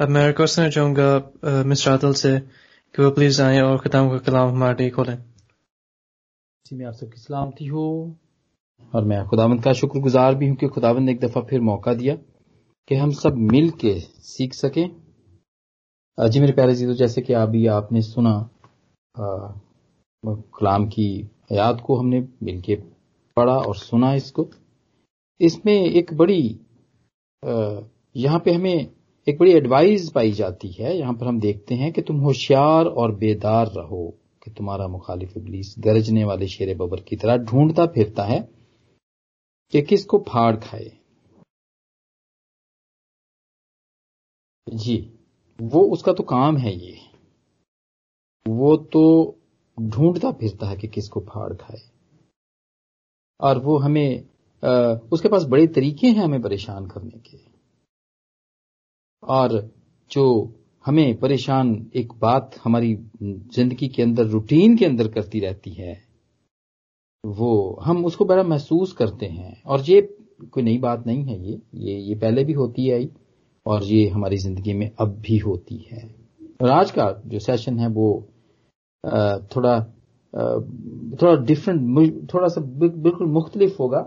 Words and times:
अब 0.00 0.08
मैं 0.08 0.26
रिक्वेस्ट 0.26 0.56
करना 0.56 0.70
चाहूँगा 0.70 1.62
मिस्टर 1.66 1.90
आदल 1.90 2.12
से, 2.14 2.38
कि 2.38 3.02
वो 3.02 3.10
प्लीज़ 3.10 3.40
आए 3.42 3.60
और 3.60 3.78
खुदाम 3.78 4.08
का 4.10 4.18
कलाम 4.26 4.48
हमारे 4.48 4.76
लिए 4.78 4.90
खोलें। 4.90 5.16
जी, 6.66 6.76
मैं 6.76 6.86
आप 6.86 6.94
सबकी 6.94 7.20
सलामती 7.20 7.66
हो। 7.66 7.86
और 8.92 9.04
मैं 9.04 9.24
खुदावंत 9.28 9.62
का 9.64 9.72
शुक्रगुजार 9.72 10.34
भी 10.34 10.48
हूँ 10.48 10.56
कि 10.56 10.68
खुदावंत 10.68 11.04
ने 11.04 11.12
एक 11.12 11.20
दफ़ा 11.20 11.40
फिर 11.48 11.60
मौका 11.60 11.94
दिया 11.94 12.14
कि 12.88 12.94
हम 12.94 13.10
सब 13.12 13.36
मिल 13.52 13.70
के 13.80 13.94
सीख 14.00 14.54
सकें। 14.54 14.86
जी, 16.18 16.40
मेरे 16.40 16.52
प्यारे 16.52 16.74
जीतो 16.74 16.94
जैसे 16.94 17.22
कि 17.22 17.32
अभी 17.32 17.66
आपने 17.68 18.02
सुना 18.02 18.34
कलाम 20.24 20.86
की 20.88 21.08
आयात 21.52 21.80
को 21.86 21.96
हमने 21.96 22.20
मिलके 22.42 22.76
पढ़ा 23.36 23.56
और 23.56 23.76
सुना 23.76 24.12
इसको। 24.14 24.48
इसमें 25.40 25.74
एक 25.74 26.14
बड़ी 26.14 26.40
यहाँ 28.16 28.38
पे 28.44 28.52
हमें 28.52 28.90
एक 29.28 29.38
बड़ी 29.38 29.52
एडवाइस 29.52 30.10
पाई 30.10 30.32
जाती 30.32 30.68
है। 30.72 30.96
यहाँ 30.96 31.14
पर 31.14 31.26
हम 31.26 31.40
देखते 31.40 31.74
हैं 31.74 31.92
कि 31.92 32.02
तुम 32.02 32.20
होशियार 32.20 32.86
और 32.86 33.14
बेदार 33.14 33.66
रहो 33.66 34.06
कि 34.42 34.50
तुम्हारा 34.50 34.86
मुखालिफ 34.88 35.36
इबलीस 35.36 35.74
गरजने 35.78 36.24
वाले 36.24 36.46
शेर 36.46 36.76
बबर 36.76 37.00
की 37.00 37.16
तरह 37.16 37.36
ढूंढता 37.36 37.86
फिरता 37.86 38.24
है 38.24 38.40
कि 39.72 39.82
किसको 39.82 40.18
फाड़ 40.28 40.56
खाए। 40.56 40.90
जी 44.66 44.96
वो 45.58 45.82
उसका 45.92 46.12
तो 46.12 46.22
काम 46.22 46.56
है 46.56 46.72
ये। 46.76 46.96
वो 48.46 48.76
तो 48.76 49.04
ढूंढता 49.78 50.32
फिरता 50.32 50.66
है 50.66 50.76
कि 50.76 50.88
किसको 50.88 51.20
फाड़ 51.20 51.52
खाए। 51.54 51.80
और 53.40 53.58
वो 53.58 53.78
हमें 53.78 54.24
आ, 54.62 54.70
उसके 55.12 55.28
पास 55.28 55.44
बड़े 55.44 55.66
तरीके 55.66 56.06
हैं 56.06 56.22
हमें 56.22 56.42
परेशान 56.42 56.86
करने 56.86 57.18
के। 57.18 57.57
और 59.22 59.60
जो 60.10 60.24
हमें 60.84 61.18
परेशान 61.18 61.74
एक 61.96 62.12
बात 62.20 62.54
हमारी 62.64 62.94
ज़िंदगी 63.22 63.88
के 63.88 64.02
अंदर, 64.02 64.26
रूटीन 64.26 64.76
के 64.76 64.84
अंदर 64.84 65.08
करती 65.08 65.40
रहती 65.40 65.70
है, 65.72 66.00
वो 67.24 67.80
हम 67.84 68.04
उसको 68.04 68.24
बड़ा 68.24 68.42
महसूस 68.44 68.92
करते 68.92 69.26
हैं। 69.26 69.62
और 69.64 69.80
ये 69.82 70.00
कोई 70.44 70.62
नई 70.62 70.78
बात 70.78 71.06
नहीं 71.06 71.24
है 71.24 71.40
ये। 71.40 71.60
ये 71.76 71.98
ये 72.00 72.14
पहले 72.16 72.44
भी 72.44 72.52
होती 72.52 72.90
आई, 72.90 73.08
और 73.66 73.84
ये 73.84 74.08
हमारी 74.08 74.36
ज़िंदगी 74.38 74.74
में 74.74 74.90
अब 75.00 75.16
भी 75.20 75.38
होती 75.38 75.76
है। 75.90 76.02
और 76.62 76.70
आज 76.70 76.90
का 76.90 77.10
जो 77.26 77.38
सेशन 77.40 77.78
है 77.78 77.88
वो 77.90 78.10
थोड़ा 79.54 79.80
थोड़ा 81.14 81.34
डिफरेंट 81.36 82.32
थोड़ा 82.32 82.48
सा 82.48 82.60
बिल्कुल 82.60 83.26
मुख्तलिफ़ 83.28 83.76
होगा। 83.78 83.98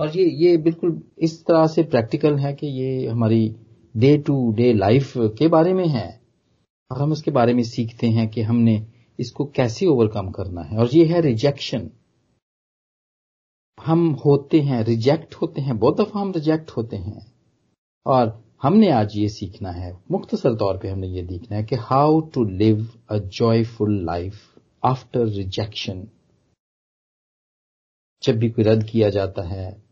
और 0.00 0.16
ये 0.16 0.24
ये 0.38 0.56
बिल्कुल 0.58 1.00
इस 1.18 1.44
तरह 1.46 1.66
से 1.66 1.82
प्रैक्टिकल 1.84 2.36
है 2.38 2.52
कि 2.54 2.66
ये 2.66 3.06
हमारी 3.06 3.54
डे 3.96 4.16
टू 4.18 4.52
डे 4.52 4.72
लाइफ 4.72 5.12
के 5.38 5.48
बारे 5.48 5.72
में 5.72 5.86
है। 5.88 6.08
और 6.90 7.00
हम 7.02 7.12
उसके 7.12 7.30
बारे 7.30 7.54
में 7.54 7.62
सीखते 7.64 8.06
हैं 8.06 8.28
कि 8.30 8.42
हमने 8.42 8.74
इसको 9.18 9.44
कैसे 9.56 9.86
ओवरकम 9.86 10.30
करना 10.30 10.62
है। 10.62 10.78
और 10.78 10.88
ये 10.94 11.04
है 11.04 11.20
रिजेक्शन 11.20 11.90
हम 13.78 14.08
होते 14.24 14.60
हैं 14.60 14.82
रिजेक्ट 14.84 15.34
होते 15.34 15.60
हैं, 15.60 15.78
बहुत 15.78 16.00
दफ़ा 16.00 16.20
हम 16.20 16.32
रिजेक्ट 16.32 16.70
होते 16.70 16.96
हैं। 16.96 17.26
और 18.06 18.42
हमने 18.62 18.90
आज 18.90 19.16
ये 19.16 19.28
सीखना 19.28 19.70
है 19.70 19.92
मुख्तसर 20.10 20.54
तौर 20.54 20.78
पे 20.78 20.88
हमने 20.88 21.08
ये 21.08 21.22
देखना 21.22 21.56
है 21.56 21.64
कि 21.64 21.76
how 21.76 22.20
to 22.34 22.44
live 22.44 22.86
a 23.10 23.18
joyful 23.38 24.04
life 24.04 24.34
after 24.84 25.26
rejection 25.28 26.06
जब 28.22 28.38
भी 28.38 28.50
कोई 28.50 28.64
रद्द 28.64 28.84
किया 28.84 29.10
जाता 29.10 29.42
है 29.42 29.85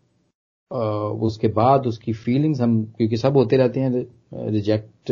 उसके 0.74 1.48
बाद 1.48 1.86
उसकी 1.86 2.12
फीलिंग्स 2.12 2.60
हम, 2.60 2.84
क्योंकि 2.96 3.16
सब 3.16 3.36
होते 3.36 3.56
रहते 3.56 3.80
हैं 3.80 4.50
रिजेक्ट 4.50 5.10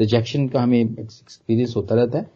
रिजेक्शन 0.00 0.48
का 0.48 0.62
हमें 0.62 0.80
एक्सपीरियंस 0.80 1.74
होता 1.76 1.94
रहता 1.94 2.18
है। 2.18 2.30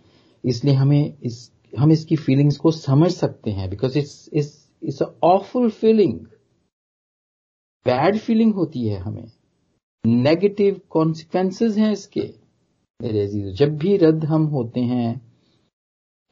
इसलिए 0.44 0.74
हमें 0.74 1.14
इस, 1.22 1.50
हम 1.78 1.92
इसकी 1.92 2.16
फीलिंग्स 2.16 2.56
को 2.56 2.70
समझ 2.70 3.10
सकते 3.10 3.50
हैं 3.50 3.70
because 3.70 3.98
it's 3.98 4.28
it's 4.32 4.70
it's 4.82 5.02
awful 5.22 5.70
feeling 5.70 6.18
bad 7.86 8.18
feeling 8.18 8.54
होती 8.54 8.86
है 8.88 8.98
हमें। 8.98 9.26
नेगेटिव 10.06 10.80
कॉन्सिक्वेंसेस 10.90 11.76
हैं 11.76 11.92
इसके। 11.92 12.32
मेरे 13.02 13.20
अज़ीज़, 13.20 13.48
जब 13.54 13.76
भी 13.78 13.96
रद्द 13.96 14.24
हम 14.24 14.44
होते 14.44 14.80
हैं, 14.80 15.20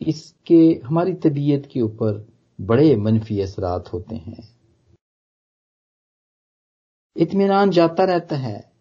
इसके, 0.01 0.81
हमारी 0.85 1.13
तबीयत 1.15 1.67
के 1.67 1.81
ऊपर 1.81 2.27
बड़े 2.61 2.97
मनफी 2.97 3.41
असरात 3.41 3.93
होते 3.93 4.17
हैं। 4.17 4.56
इतमान 7.17 7.71
जाता 7.71 8.05
रहता 8.05 8.37
है। 8.37 8.73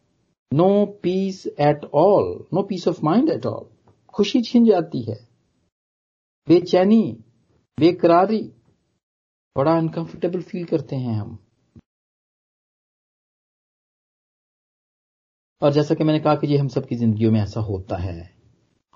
No 0.53 0.85
peace 0.85 1.47
at 1.47 1.85
all 1.85 2.45
no 2.53 2.63
peace 2.63 2.87
of 2.87 2.99
mind 3.03 3.29
at 3.29 3.45
all 3.45 3.69
खुशी 4.13 4.41
छीन 4.41 4.65
जाती 4.65 5.01
है। 5.01 5.27
बेचैनी 6.47 7.23
बेकरारी 7.79 8.53
बड़ा 9.57 9.77
अनकंफर्टेबल 9.77 10.41
फील 10.41 10.65
करते 10.65 10.95
हैं 10.95 11.13
हम। 11.13 11.37
और 15.61 15.71
जैसा 15.71 15.95
कि 15.95 16.03
मैंने 16.03 16.19
कहा 16.19 16.35
कि 16.35 16.47
ये 16.47 16.57
हम 16.57 16.67
सबकी 16.67 16.95
जिंदगियों 16.95 17.31
में 17.31 17.41
ऐसा 17.41 17.59
होता 17.59 17.97
है। 17.97 18.33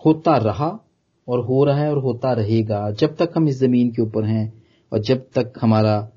होता 0.06 0.38
रहा 0.38 0.86
और 1.28 1.40
हो 1.46 1.64
रहा 1.64 1.78
है 1.78 1.92
और 1.92 1.98
होता 1.98 2.34
रहेगा। 2.34 2.92
जब 2.92 3.16
तक 3.16 3.34
हम 3.38 3.48
इस 3.48 3.56
ज़मीन 3.56 3.92
के 3.92 4.02
ऊपर 4.02 4.26
हैं 4.26 4.64
और 4.94 5.00
जब 5.00 5.30
तक 5.30 5.54
हमारा 5.62 6.12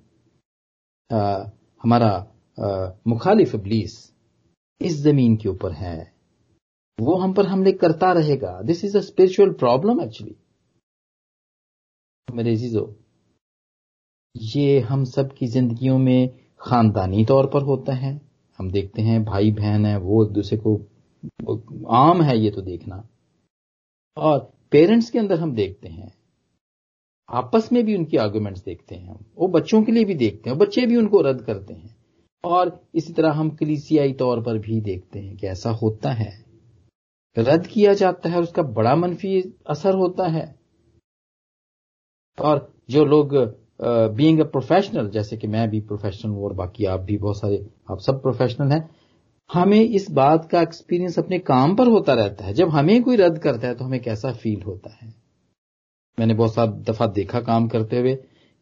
आ, 1.13 1.45
हमारा 1.83 2.32
मुखालिफ 3.07 3.55
इबलीस 3.55 4.13
इस 4.81 4.93
ज़मीन 4.93 5.37
के 5.37 5.49
ऊपर 5.49 5.73
है। 5.73 6.13
वो 7.01 7.17
हम 7.17 7.33
पर 7.33 7.47
हमले 7.47 7.73
करता 7.73 8.13
रहेगा। 8.13 8.61
This 8.63 8.85
is 8.85 8.97
a 8.97 9.01
spiritual 9.01 9.53
problem 9.53 10.01
actually 10.01 10.37
मेरे 12.35 12.57
जीजो 12.57 12.97
ये 14.37 14.81
हम 14.81 15.05
सब 15.05 15.33
की 15.33 15.47
जिंदगियों 15.47 15.99
में 15.99 16.31
खानदानी 16.61 17.25
तौर 17.25 17.47
पर 17.47 17.63
होता 17.63 17.93
है। 17.93 18.21
हम 18.59 18.71
देखते 18.71 19.03
हैं 19.03 19.25
भाई 19.25 19.51
बहन 19.51 19.87
है, 19.87 19.97
वो 19.99 20.25
एक 20.27 20.33
दूसरे 20.33 20.59
को 20.67 20.77
आम 21.89 22.23
है 22.23 22.39
ये 22.39 22.51
तो 22.51 22.63
देखना। 22.63 23.09
और 24.17 24.53
पेरेंट्स 24.71 25.11
के 25.11 25.19
अंदर 25.19 25.41
हम 25.41 25.55
देखते 25.55 25.89
हैं। 25.89 26.15
आपस 27.31 27.73
में 27.73 27.85
भी 27.85 27.97
उनकी 27.97 28.17
आर्ग्यूमेंट्स 28.17 28.65
देखते 28.65 28.95
हैं 28.95 29.09
हम। 29.09 29.25
वो 29.37 29.49
बच्चों 29.49 29.83
के 29.83 29.93
लिए 29.93 30.05
भी 30.05 30.15
देखते 30.15 30.51
हैं, 30.51 30.59
बच्चे 30.59 30.87
भी 30.87 30.97
उनको 30.97 31.21
रद्द 31.21 31.43
करते 31.43 31.75
हैं। 31.75 31.92
और 32.45 32.81
इसी 32.95 33.13
तरह 33.13 33.33
हम 33.33 33.51
कलीसियाई 33.51 34.13
तौर 34.13 34.41
पर 34.43 34.59
भी 34.59 34.81
देखते 34.81 35.19
हैं 35.19 35.37
कि 35.37 35.47
ऐसा 35.47 35.71
होता 35.73 36.13
है। 36.13 36.33
रद्द 37.37 37.67
किया 37.67 37.93
जाता 37.95 38.29
है 38.29 38.41
उसका 38.41 38.63
बड़ा 38.73 38.95
मनफी 38.97 39.41
असर 39.67 39.95
होता 39.95 40.27
है। 40.29 40.45
और 42.39 42.69
जो 42.91 43.05
लोग 43.05 43.35
बीइंग 44.17 44.41
अ 44.41 44.45
प्रोफेशनल 44.45 45.09
जैसे 45.11 45.37
कि 45.37 45.47
मैं 45.47 45.69
भी 45.71 45.81
प्रोफेशनल 45.81 46.33
हूँ 46.33 46.45
और 46.45 46.53
बाकी 46.53 46.85
आप 46.85 47.01
भी 47.01 47.17
बहुत 47.19 47.39
सारे, 47.39 47.65
आप 47.91 47.99
सब 47.99 48.21
प्रोफेशनल 48.23 48.73
हैं, 48.73 48.89
हमें 49.51 49.81
इस 49.81 50.11
बात 50.11 50.49
का 50.51 50.61
एक्सपीरियंस 50.61 51.19
अपने 51.19 51.39
काम 51.41 51.75
पर 51.77 51.87
होता 51.87 52.15
रहता 52.15 52.45
है। 52.45 52.53
जब 52.55 52.69
हमें 52.69 53.03
कोई 53.03 53.17
रद्द 53.17 53.39
करता 53.39 53.69
है 53.69 53.75
तो 53.75 53.85
हमें 53.85 54.01
कैसा 54.01 54.33
फील 54.33 54.63
होता 54.63 54.91
है? 54.95 55.13
मैंने 56.19 56.35
बहुत 56.35 56.55
सारा 56.55 56.71
दफ़ा 56.83 57.07
देखा 57.13 57.41
काम 57.41 57.67
करते 57.69 57.99
हुए 57.99 58.15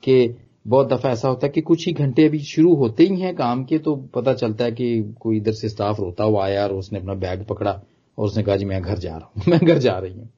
कि 0.02 0.26
बहुत 0.66 0.88
दफ़ा 0.88 1.10
ऐसा 1.10 1.28
होता 1.28 1.46
है 1.46 1.52
कि 1.52 1.60
कुछ 1.60 1.86
ही 1.86 1.92
घंटे 1.92 2.28
अभी 2.28 2.38
शुरू 2.38 2.74
होते 2.74 3.02
ही 3.02 3.20
हैं 3.20 3.36
काम 3.36 3.64
के 3.64 3.78
तो 3.78 3.96
पता 3.96 4.34
चलता 4.34 4.64
है 4.64 4.72
कि 4.72 5.14
कोई 5.20 5.36
इधर 5.36 5.52
से 5.52 5.68
स्टाफ 5.68 6.00
रोता 6.00 6.24
हुआ 6.24 6.44
आया 6.44 6.64
और 6.64 6.72
उसने 6.72 6.98
अपना 6.98 7.14
बैग 7.14 7.44
पकड़ा 7.44 7.82
और 8.18 8.26
उसने 8.26 8.42
कहा, 8.42 8.56
जी, 8.56 8.64
मैं 8.64 8.82
घर 8.82 8.98
जा 8.98 9.16
रहा 9.16 9.26
हूँ, 9.26 9.44
मैं 9.48 9.60
घर 9.60 9.78
जा 9.78 9.98
रही 9.98 10.14
हूँ। 10.14 10.30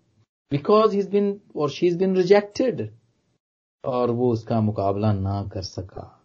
बिकॉज़ 0.50 0.96
ही 0.96 1.02
बिन 1.02 1.40
और 1.56 1.70
शी 1.70 1.86
इज़ 1.86 1.98
बिन 1.98 2.16
रिजेक्टेड 2.16 2.90
और 3.84 4.10
वो 4.10 4.32
उसका 4.32 4.60
मुकाबला 4.60 5.12
ना 5.12 5.50
कर 5.52 5.62
सका। 5.62 6.22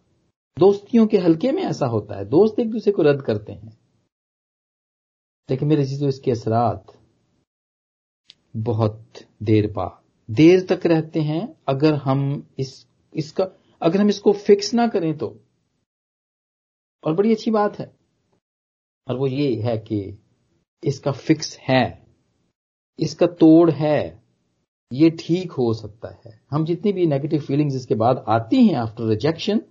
दोस्तियों 0.59 1.07
के 1.07 1.17
हल्के 1.17 1.51
में 1.51 1.63
ऐसा 1.63 1.85
होता 1.85 2.15
है, 2.15 2.25
दोस्त 2.25 2.59
एक 2.59 2.71
दूसरे 2.71 2.93
को 2.93 3.01
रद्द 3.01 3.21
करते 3.21 3.51
हैं। 3.51 3.77
लेकिन 5.49 5.67
मेरे 5.67 5.85
चीज़ों, 5.85 6.09
इसके 6.09 6.31
असरात 6.31 6.85
बहुत 8.57 9.05
देर 9.43 9.67
पा, 9.67 10.03
देर 10.31 10.65
तक 10.69 10.85
रहते 10.85 11.21
हैं, 11.21 11.55
अगर 11.67 11.93
हम 11.93 12.47
इस, 12.59 12.87
इसका 13.15 13.47
अगर 13.81 14.01
हम 14.01 14.09
इसको 14.09 14.33
फिक्स 14.33 14.73
ना 14.73 14.87
करें 14.87 15.17
तो। 15.17 15.27
और 17.03 17.13
बड़ी 17.13 17.31
अच्छी 17.31 17.51
बात 17.51 17.79
है। 17.79 17.91
और 19.07 19.17
वो 19.17 19.27
ये 19.27 19.61
है 19.61 19.77
कि 19.77 20.17
इसका 20.83 21.11
फिक्स 21.11 21.57
है, 21.59 22.07
इसका 22.99 23.27
तोड़ 23.27 23.71
है, 23.71 24.23
ये 24.91 25.09
ठीक 25.09 25.51
हो 25.51 25.73
सकता 25.73 26.09
है। 26.25 26.41
हम 26.51 26.65
जितनी 26.65 26.93
भी 26.93 27.05
नेगेटिव 27.05 27.41
फीलिंग्स 27.41 27.75
इसके 27.75 27.95
बाद 27.95 28.23
आती 28.27 28.65
हैं 28.67 28.75
after 28.75 29.03
rejection 29.03 29.61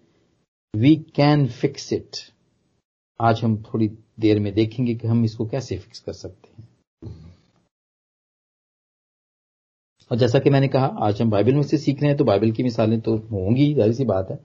we 0.74 0.94
can 0.96 1.46
fix 1.48 1.92
it 1.92 2.16
आज 3.20 3.42
हम 3.44 3.62
थोड़ी 3.62 3.88
देर 4.20 4.40
में 4.40 4.52
देखेंगे 4.54 4.94
कि 4.94 5.08
हम 5.08 5.24
इसको 5.24 5.46
कैसे 5.46 5.78
फिक्स 5.78 6.00
कर 6.00 6.12
सकते 6.12 6.52
हैं। 6.52 7.35
और 10.10 10.16
जैसा 10.16 10.38
कि 10.38 10.50
मैंने 10.50 10.68
कहा, 10.68 10.86
आज 10.86 11.22
हम 11.22 11.30
बाइबल 11.30 11.54
में 11.54 11.62
से 11.62 11.78
सीख 11.78 12.00
रहे 12.00 12.08
हैं 12.08 12.16
तो 12.18 12.24
बाइबल 12.24 12.50
की 12.50 12.62
मिसालें 12.62 13.00
तो 13.00 13.16
होंगी, 13.32 13.72
ज़ाहिर 13.74 13.92
सी 13.92 14.04
बात 14.04 14.30
है। 14.30 14.38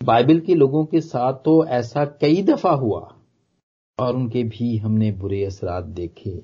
बाइबल 0.00 0.40
के 0.40 0.54
लोगों 0.54 0.84
के 0.84 1.00
साथ 1.00 1.42
तो 1.44 1.64
ऐसा 1.68 2.04
कई 2.20 2.42
दफ़ा 2.42 2.70
हुआ, 2.72 3.00
और 3.98 4.16
उनके 4.16 4.42
भी 4.44 4.76
हमने 4.76 5.10
बुरे 5.14 5.44
असरात 5.44 5.84
देखे। 5.96 6.38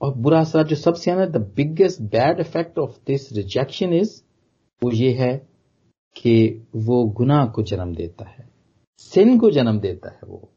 और 0.00 0.14
बुरा 0.14 0.40
असरा 0.40 0.62
जो 0.62 0.76
सबसे 0.76 1.02
ज़्यादा 1.02 1.26
the 1.28 1.42
biggest 1.56 2.00
bad 2.12 2.40
effect 2.40 2.78
of 2.78 2.98
this 3.06 3.32
rejection 3.32 3.92
is 3.94 4.20
वो 4.82 4.90
ये 4.92 5.12
है 5.14 5.34
कि 6.16 6.66
वो 6.76 7.04
गुनाह 7.16 7.46
को 7.46 7.62
जन्म 7.62 7.94
देता 7.94 8.28
है। 8.28 8.48
सिन 8.98 9.38
को 9.38 9.50
जन्म 9.50 9.78
देता 9.80 10.10
है 10.10 10.20
वो। 10.24 10.48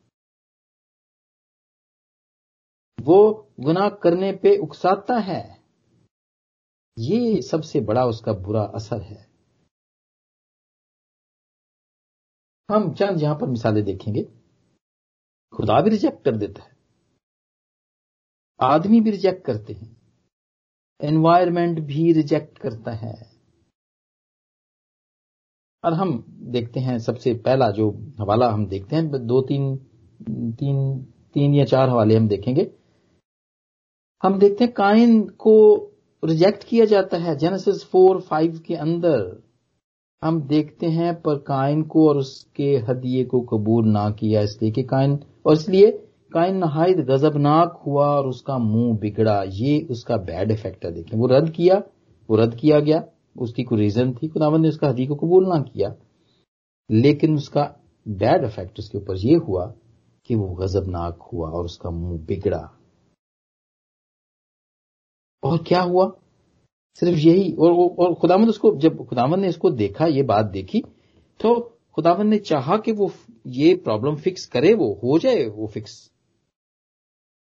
वो 3.02 3.50
गुनाह 3.60 3.90
करने 3.90 4.32
पे 4.32 4.58
उकसाता 4.58 5.20
है। 5.20 5.64
ये 7.00 7.42
सबसे 7.42 7.80
बड़ा 7.80 8.06
उसका 8.06 8.34
बुरा 8.34 8.64
असर 8.64 9.02
है। 9.02 9.30
हम 12.72 12.94
चंद 12.94 13.22
यहाँ 13.22 13.36
पर 13.36 13.48
मिसालें 13.48 13.84
देखेंगे। 13.84 14.24
खुदा 15.54 15.82
भी 15.82 15.90
रिजेक्ट 15.90 16.26
कर 16.26 16.38
देता 16.38 16.64
है। 16.64 16.76
आदमी 18.62 19.02
भी 19.02 19.12
रिजेक्ट 19.12 19.46
करते 19.46 19.74
हैं। 19.74 19.98
एनवायरमेंट 21.02 21.80
भी 21.80 22.14
रिजेक्ट 22.14 22.58
करता 22.58 22.92
है। 22.92 23.14
और 25.84 25.94
हम 25.94 26.26
देखते 26.30 26.80
हैं 26.80 27.00
सबसे 27.00 27.34
पहला 27.34 27.72
जो 27.72 27.92
हवाला 28.20 28.50
हम 28.50 28.68
देखते 28.68 28.96
हैं 28.96 29.28
दो 29.28 29.42
तीन 29.42 29.78
तीन 30.52 31.04
तीन 31.34 31.54
या 31.54 31.66
चार 31.66 31.90
हवाले 31.90 32.16
हम 32.16 32.28
देखेंगे। 32.28 32.85
हम 34.24 34.40
देखते 34.40 34.64
हैं 34.64 34.74
काइन 34.74 35.22
को 35.24 35.56
रिजेक्ट 36.24 36.64
किया 36.64 36.86
जाता 36.86 37.18
है 37.18 37.36
जेनेसिस 37.38 37.84
फोर 37.84 38.20
फाइव 38.22 38.60
के 38.68 38.76
अंदर। 38.76 39.44
हम 40.24 40.42
देखते 40.42 40.88
हैं, 40.88 41.22
पर 41.22 41.36
काइन 41.38 41.82
को 41.84 42.08
और 42.10 42.18
उसके 42.18 42.72
हदिये 42.90 43.24
को 43.24 43.40
कबूल 43.42 43.88
ना 43.88 44.10
किया 44.10 44.42
इसलिए 44.42 44.72
कि 44.72 44.84
काइन 44.84 45.20
और 45.46 45.54
इसलिए 45.54 45.92
काइन 46.34 46.58
नहायत 46.58 46.98
गजबनाक 46.98 47.82
हुआ 47.86 48.08
और 48.08 48.28
उसका 48.28 48.58
मुँह 48.58 48.98
बिगड़ा। 48.98 49.42
ये 49.44 49.80
उसका 49.92 50.18
बैड 50.18 50.52
इफ़ेक्ट 50.52 50.86
है 50.86 50.92
देखें 50.92 51.18
वो 51.18 51.28
रद्द 51.28 51.50
किया, 51.50 51.82
वो 52.30 52.36
रद्द 52.36 52.56
किया 52.56 52.80
गया। 52.80 53.04
उसकी 53.40 53.64
कोई 53.64 53.80
रीजन 53.80 54.14
थी 54.14 54.28
खुदावन 54.28 54.62
ने 54.62 54.70
उसका 54.70 54.88
हदी 54.88 55.06
को 55.06 55.16
कबूल 55.16 55.48
ना 55.48 55.60
किया। 55.62 55.94
लेकिन 56.90 57.36
उसका 57.36 57.64
बैड 58.08 58.46
इफ़ेक्ट 58.46 58.80
उसके 58.80 58.98
ऊपर 58.98 59.18
यह 59.18 59.40
हुआ 59.40 59.74
कि 60.26 60.36
वो 60.36 60.48
गजबनाक 60.48 61.30
हुआ 61.34 61.50
और 61.50 61.66
उसका 61.66 61.90
मुँह 61.90 62.20
बिगड़ा। 62.20 62.75
और 65.44 65.64
क्या 65.68 65.82
हुआ? 65.82 66.12
सिर्फ़ 67.00 67.20
यही, 67.20 67.52
और 67.54 67.72
और 67.72 68.14
खुदावंद 68.14 68.50
उसको, 68.50 68.76
जब 68.76 69.06
खुदावंद 69.08 69.42
ने 69.42 69.48
इसको 69.48 69.70
देखा, 69.72 70.06
ये 70.06 70.24
बात 70.24 70.46
देखी 70.46 70.84
तो 71.40 71.54
खुदावंद 71.96 72.30
ने 72.30 72.38
चाहा 72.40 72.78
कि 72.78 72.92
वो 72.92 73.10
ये 73.48 73.74
प्रॉब्लम 73.76 74.16
फिक्स 74.16 74.46
करे, 74.46 74.74
वो 74.74 74.92
हो 75.04 75.18
जाए, 75.20 75.46
वो 75.46 75.68
फिक्स। 75.68 76.12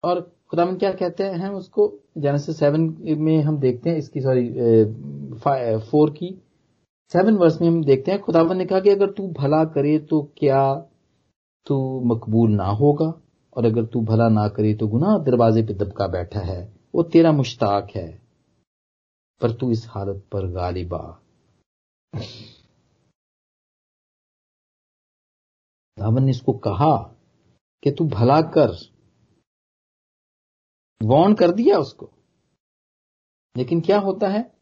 और 0.05 0.21
खुदावंद 0.51 0.79
क्या 0.79 0.91
कहते 0.93 1.25
हैं 1.25 1.49
उसको? 1.51 1.93
जेनेसिस 2.19 2.59
सेवन 2.59 2.83
में 3.19 3.43
हम 3.43 3.59
देखते 3.59 3.91
हैं 3.91 3.97
इसकी 3.99 4.21
सॉरी 4.21 4.49
फोर 5.81 6.11
की। 6.11 6.29
सेवन 7.13 7.37
वर्ष 7.37 7.59
में 7.61 7.69
हम 7.69 7.83
देखते 7.85 8.11
हैं 8.11 8.21
खुदावन 8.21 8.57
ने 8.59 8.65
कहा 8.65 8.81
कि 8.81 8.91
अगर 8.91 9.11
तू 9.11 9.27
भला 9.39 9.65
करे 9.65 9.99
तो 10.11 10.23
क्या 10.39 10.75
तू 11.67 11.77
मकबूल 12.07 12.51
ना 12.51 12.67
होगा? 12.73 13.13
और 13.57 13.67
अगर 13.67 13.85
तू 13.85 14.01
भला 14.03 14.29
ना 14.29 14.47
करे 14.49 14.75
तो 14.75 14.87
गुना 14.89 15.17
दरवाजे 15.25 15.63
पे 15.63 15.75
दबका 15.75 16.07
बैठा 16.09 16.41
है। 16.41 16.74
वो 16.95 17.03
तेरा 17.03 17.33
मुश्ताक 17.33 17.91
है, 17.97 18.23
पर 19.41 19.53
तू 19.53 19.71
इस 19.71 19.87
हालत 19.89 20.29
पर 20.33 20.47
गालिबा। 20.47 21.23
खुदावन 25.97 26.25
ने 26.25 26.31
इसको 26.31 26.53
कहा 26.53 27.15
कि 27.83 27.91
तू 27.91 28.05
भला 28.05 28.41
कर। 28.41 28.91
वॉन 31.03 31.35
कर 31.35 31.51
दिया 31.51 31.79
उसको। 31.79 32.11
लेकिन 33.57 33.81
क्या 33.81 33.99
होता 33.99 34.29
है? 34.29 34.55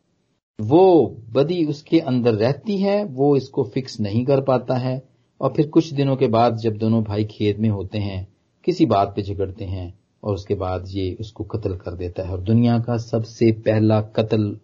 वो 0.60 1.08
बदी 1.08 1.64
उसके 1.64 2.00
अंदर 2.00 2.34
रहती 2.34 2.78
है, 2.78 3.04
वो 3.04 3.36
इसको 3.36 3.64
फिक्स 3.64 4.00
नहीं 4.00 4.26
कर 4.26 4.44
पाता 4.44 4.74
है, 4.74 5.08
और 5.40 5.52
फिर 5.56 5.70
कुछ 5.70 5.92
दिनों 5.92 6.16
के 6.16 6.26
बाद 6.26 6.56
जब 6.56 6.76
दोनों 6.76 7.04
भाई 7.04 7.24
खेत 7.24 7.56
में 7.56 7.70
होते 7.70 7.98
हैं, 7.98 8.36
किसी 8.64 8.86
बात 8.86 9.12
पे 9.16 9.22
झगड़ते 9.22 9.64
हैं 9.64 10.01
और 10.24 10.34
उसके 10.34 10.54
बाद 10.54 10.84
ये 10.88 11.16
उसको 11.20 11.44
कत्ल 11.44 11.76
कर 11.76 11.94
देता 11.94 12.22
है। 12.22 12.32
और 12.32 12.40
दुनिया 12.40 12.78
का 12.78 12.96
सबसे 12.96 13.52
पहला 13.52 14.00
कत्ल 14.00 14.58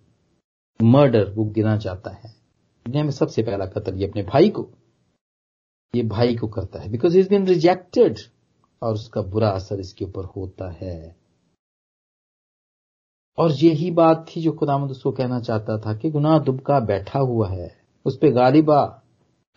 मर्डर 0.82 1.30
वो 1.30 1.44
गिना 1.44 1.76
जाता 1.76 2.10
है। 2.10 2.30
दुनिया 2.86 3.04
में 3.04 3.10
सबसे 3.10 3.42
पहला 3.42 3.66
कत्ल 3.66 3.94
ये 3.94 4.08
अपने 4.08 4.22
भाई 4.22 4.48
को, 4.50 4.68
ये 5.94 6.02
भाई 6.02 6.36
को 6.36 6.48
करता 6.48 6.80
है। 6.80 6.88
बिकॉज़ 6.88 7.18
इज़ 7.18 7.28
बिन 7.28 7.46
रिजेक्टेड 7.46 8.18
और 8.82 8.94
उसका 8.94 9.22
बुरा 9.22 9.48
असर 9.48 9.80
इसके 9.80 10.04
ऊपर 10.04 10.24
होता 10.24 10.70
है। 10.70 11.16
और 13.38 13.52
यही 13.52 13.90
बात 13.90 14.26
थी 14.28 14.40
जो 14.40 14.52
खुदामद 14.52 14.90
उसको 14.90 15.10
कहना 15.12 15.40
चाहता 15.40 15.78
था 15.78 15.94
कि 15.94 16.10
गुनाह 16.10 16.38
दुबका 16.38 16.80
बैठा 16.80 17.18
हुआ 17.18 17.48
है, 17.48 17.76
उस 18.04 18.16
पर 18.16 18.28
गालिबा 18.28 19.02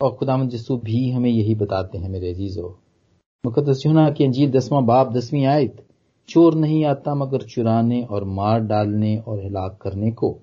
और 0.02 0.16
खुदामद 0.16 0.50
जस्सू 0.50 0.78
भी 0.78 1.12
हमें 1.12 1.30
यही 1.30 1.56
बताते 1.56 1.98
हैं 1.98 2.10
मेरे 2.10 2.34
अजीजो। 2.34 2.80
मुकदस 3.46 3.84
यूना 3.86 4.10
की 4.12 4.24
अंजील 4.24 4.52
दसवां 4.52 4.86
बाप 4.86 5.12
दसवीं 5.12 5.46
आयत। 5.46 5.88
चोर 6.30 6.56
नहीं 6.56 6.84
आता 6.86 7.16
मगर 7.16 7.42
चुराने 7.46 8.02
और 8.04 8.24
मार 8.24 8.60
डालने 8.66 9.18
और 9.18 9.40
हिलाक 9.44 9.78
करने 9.82 10.12
को। 10.12 10.40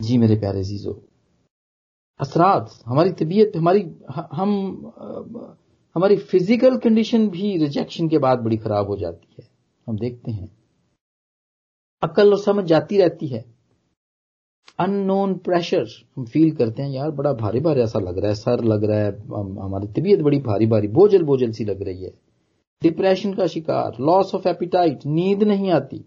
जी 0.00 0.18
मेरे 0.18 0.36
प्यारे 0.36 0.62
जीजो 0.64 0.92
असरात, 2.20 2.70
हमारी 2.86 3.10
तबीयत, 3.12 3.52
हमारी, 3.56 3.80
हम, 4.32 4.52
हमारी 5.96 6.16
फ़िज़िकल 6.16 6.76
कंडीशन 6.78 7.28
भी 7.30 7.56
रिजेक्शन 7.58 8.08
के 8.08 8.18
बाद 8.18 8.38
बड़ी 8.38 8.56
खराब 8.56 8.86
हो 8.86 8.96
जाती 8.96 9.34
है। 9.38 9.48
हम 9.86 9.98
देखते 9.98 10.30
हैं। 10.30 10.48
अकल 12.02 12.32
और 12.32 12.38
समझ 12.38 12.64
जाती 12.64 12.98
रहती 12.98 13.26
है। 13.26 13.44
अननोन 14.80 15.34
प्रेशर 15.38 15.86
हम 16.16 16.24
फील 16.26 16.54
करते 16.56 16.82
हैं, 16.82 16.90
यार 16.90 17.10
बड़ा 17.10 17.32
भारी 17.34 17.60
भारी 17.60 17.80
ऐसा 17.80 17.98
लग 17.98 18.18
रहा 18.18 18.28
है, 18.28 18.34
सर 18.34 18.64
लग 18.64 18.84
रहा 18.84 18.98
है 18.98 19.12
हमारी 19.64 19.92
तबीयत 19.92 20.20
बड़ी 20.20 20.38
भारी 20.40 20.66
भारी 20.66 20.88
बोझल 20.90 21.22
बोझल 21.24 21.52
सी 21.52 21.64
लग 21.64 21.82
रही 21.82 22.04
है। 22.04 22.10
डिप्रेशन 22.82 23.32
का 23.34 23.46
शिकार 23.46 23.96
लॉस 24.00 24.34
ऑफ़ 24.34 24.48
एपिटाइट 24.48 25.06
नींद 25.06 25.42
नहीं 25.42 25.70
आती 25.70 26.04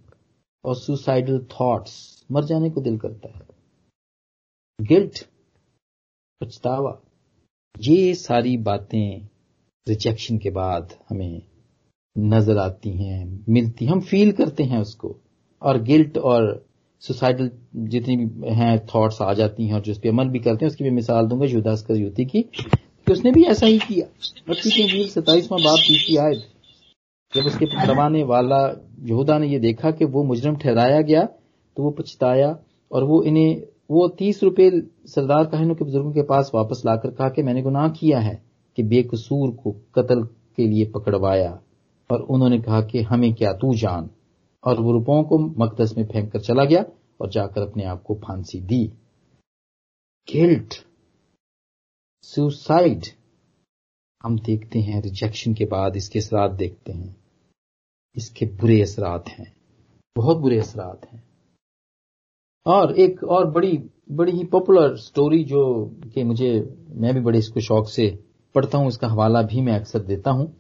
और 0.64 0.76
सुसाइडल 0.76 1.40
थॉट्स 1.52 1.94
मर 2.32 2.44
जाने 2.44 2.70
को 2.70 2.82
दिल 2.82 2.98
करता 2.98 3.30
है। 3.30 3.48
गिल्ट 4.80 5.24
पछतावा, 6.42 7.00
ये 7.76 8.14
सारी 8.16 8.58
बातें 8.58 9.28
रिजेक्शन 9.88 10.38
के 10.38 10.50
बाद 10.50 10.94
हमें 11.10 11.42
नज़र 12.16 12.58
आती 12.58 12.90
हैं, 12.90 13.46
मिलती 13.50 13.86
हम 13.86 14.02
फील 14.02 14.32
करते 14.32 14.64
हैं 14.64 14.80
उसको। 14.80 15.16
और 15.62 15.82
गिल्ट 15.82 16.18
और 16.18 16.66
सुसाइडल 17.04 17.52
जितनी 17.90 18.16
भी 18.18 18.50
हैं 18.50 18.78
थॉट्स 18.86 19.22
आ 19.22 19.34
जाती 19.34 19.68
हैं 19.68 19.74
और 19.74 19.82
जिस 19.82 19.98
पर 19.98 20.10
अमल 20.10 20.30
भी 20.30 20.40
करते 20.40 20.66
हैं, 20.66 20.72
उसकी 20.72 20.84
भी 20.84 20.90
मिसाल 20.90 21.28
दूँगा 21.28 21.46
युदास 21.46 21.82
कर 21.82 21.96
युति 21.96 22.26
की, 22.26 22.42
कि 22.42 23.12
उसने 23.12 23.32
भी 23.32 23.44
ऐसा 23.44 23.66
ही 23.66 23.80
किया। 23.80 24.08
सताइसवां 25.08 25.62
बाप 25.62 25.78
तीसरी 25.88 26.18
आयत 26.18 26.48
जब 27.36 27.46
उसके 27.46 27.66
पकड़वाने 27.66 28.24
वाला 28.24 28.58
यहूदा 29.00 29.38
ने 29.38 29.48
यह 29.48 29.60
देखा 29.60 29.92
कि 29.92 30.06
वो 30.06 30.24
मुजरम 30.24 30.56
ठहराया 30.56 31.02
गया 31.02 31.24
तो 31.78 31.84
वो 31.84 31.92
पछताया 31.92 32.60
और 32.92 33.04
वो 33.04 33.24
इन्हें, 33.24 33.62
वो 33.92 34.08
तीस 34.08 34.44
रुपए 34.44 34.70
सरदार 35.06 35.46
कहनों 35.46 35.76
के 35.76 35.86
बुज़ुर्गों 35.86 36.12
के 36.12 36.22
पास 36.22 36.52
वापस 36.56 36.82
लाकर 36.86 37.12
कहा 37.12 37.30
कि 37.30 37.44
मैंने 37.44 37.62
गुनाह 37.62 37.88
किया 37.90 38.20
है 38.20 38.44
कि 38.78 38.84
बेकसूर 38.84 39.52
को 39.52 39.72
कत्ल 39.72 40.24
के 40.58 40.68
लिए 40.68 40.86
पकड़वाया 40.86 41.60
और 42.10 42.22
उन्होंने 42.22 42.60
कहा 42.60 42.82
कि 42.82 43.02
हमें 43.02 43.34
क्या, 43.34 43.54
तू 43.54 43.76
जान। 43.76 44.10
और 44.64 44.80
वो 44.80 44.92
रुपयों 44.92 45.24
को 45.24 45.38
मकदस 45.40 45.94
में 45.98 46.06
फेंक 46.06 46.32
कर 46.32 46.40
चला 46.40 46.64
गया 46.66 46.86
और 47.22 47.30
जाकर 47.30 47.62
अपने 47.62 47.84
आप 47.84 48.04
को 48.04 48.16
फांसी 48.16 48.62
दी। 48.62 48.86
गिल्ट। 50.28 50.74
सुसाइड। 52.24 53.06
हम 54.24 54.38
देखते 54.40 54.80
हैं 54.80 55.02
रिजेक्शन 55.02 55.54
के 55.54 55.66
बाद 55.66 55.96
इसके 55.96 56.20
असरात 56.20 56.52
देखते 56.52 56.92
हैं। 56.92 57.16
इसके 58.16 58.46
बुरे 58.62 58.82
असरात 58.82 59.30
हैं। 59.30 59.52
बहुत 60.16 60.38
बुरे 60.38 60.58
असरात 60.60 61.06
हैं। 61.06 61.24
और 62.66 62.92
एक 63.00 63.24
और 63.24 63.50
बड़ी 63.52 63.78
बड़ी 64.12 64.32
ही 64.32 64.44
पॉपुलर 64.44 64.96
स्टोरी 64.98 65.44
जो 65.44 65.64
कि 66.14 66.24
मुझे, 66.24 66.52
मैं 66.92 67.14
भी 67.14 67.22
बड़े 67.22 67.40
इसको 67.40 67.60
शौक 67.60 67.90
से 67.90 68.08
पढ़ता 68.56 68.78
हूँ, 68.78 68.88
इसका 68.88 69.08
हवाला 69.08 69.42
भी 69.42 69.62
मैं 69.62 69.74
अक्सर 69.74 70.00
देता 70.00 70.32
हूँ। 70.32 70.54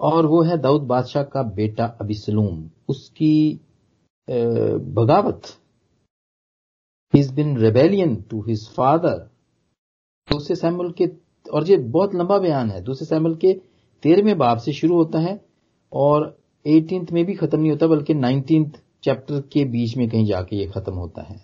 और 0.00 0.26
वो 0.26 0.42
है 0.42 0.56
दाऊद 0.58 0.82
बादशाह 0.82 1.22
का 1.24 1.42
बेटा 1.54 1.84
अबिसलूम। 2.00 2.70
उसकी 2.88 3.60
बगावत 4.28 5.42
his 7.14 7.32
been 7.34 7.56
rebellion 7.58 8.16
to 8.30 8.40
his 8.42 8.68
father 8.68 9.18
दूसरे 10.28 10.56
सैमुल 10.56 10.92
के 10.92 11.06
और 11.46 11.70
ये 11.70 11.76
बहुत 11.76 12.14
लंबा 12.14 12.38
बयान 12.38 12.70
है। 12.70 12.80
दूसरे 12.82 13.06
सैमुअल 13.06 13.34
के 13.34 13.52
तेरहवें 14.02 14.36
बाब 14.38 14.58
से 14.58 14.72
शुरू 14.72 14.96
होता 14.96 15.18
है 15.18 15.40
और 15.92 16.36
एटीन 16.66 17.06
में 17.12 17.24
भी 17.24 17.34
खत्म 17.34 17.60
नहीं 17.60 17.70
होता, 17.70 17.86
बल्कि 17.86 18.14
नाइनटीन 18.14 18.70
चैप्टर 19.04 19.40
के 19.52 19.64
बीच 19.64 19.96
में 19.96 20.08
कहीं 20.08 20.26
जाके 20.26 20.56
ये 20.56 20.66
खत्म 20.66 20.92
होता 20.92 21.22
है। 21.22 21.36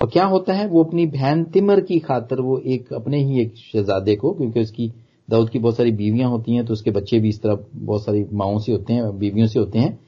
और 0.00 0.08
क्या 0.08 0.24
होता 0.24 0.52
है? 0.52 0.66
वो 0.68 0.84
अपनी 0.84 1.06
बहन 1.06 1.44
तिमर 1.44 1.80
की 1.80 1.98
खातर 1.98 2.40
वो 2.40 2.58
एक 2.58 2.92
अपने 2.92 3.18
ही 3.18 3.40
एक 3.42 3.56
शहजादे 3.56 4.16
को, 4.16 4.32
क्योंकि 4.32 4.60
उसकी 4.60 4.92
दाऊद 5.28 5.50
की 5.50 5.58
बहुत 5.58 5.76
सारी 5.76 5.90
बीवियाँ 5.92 6.30
होती 6.30 6.54
हैं 6.54 6.64
तो 6.66 6.72
उसके 6.72 6.90
बच्चे 6.90 7.18
भी 7.20 7.28
इस 7.28 7.40
तरह 7.42 7.58
बहुत 7.74 8.04
सारी 8.04 8.24
माओ 8.32 8.58
से 8.58 8.72
होते 8.72 8.92
हैं, 8.92 9.18
बीवियों 9.18 9.46
से 9.46 9.58
होते 9.58 9.78
हैं। 9.78 9.98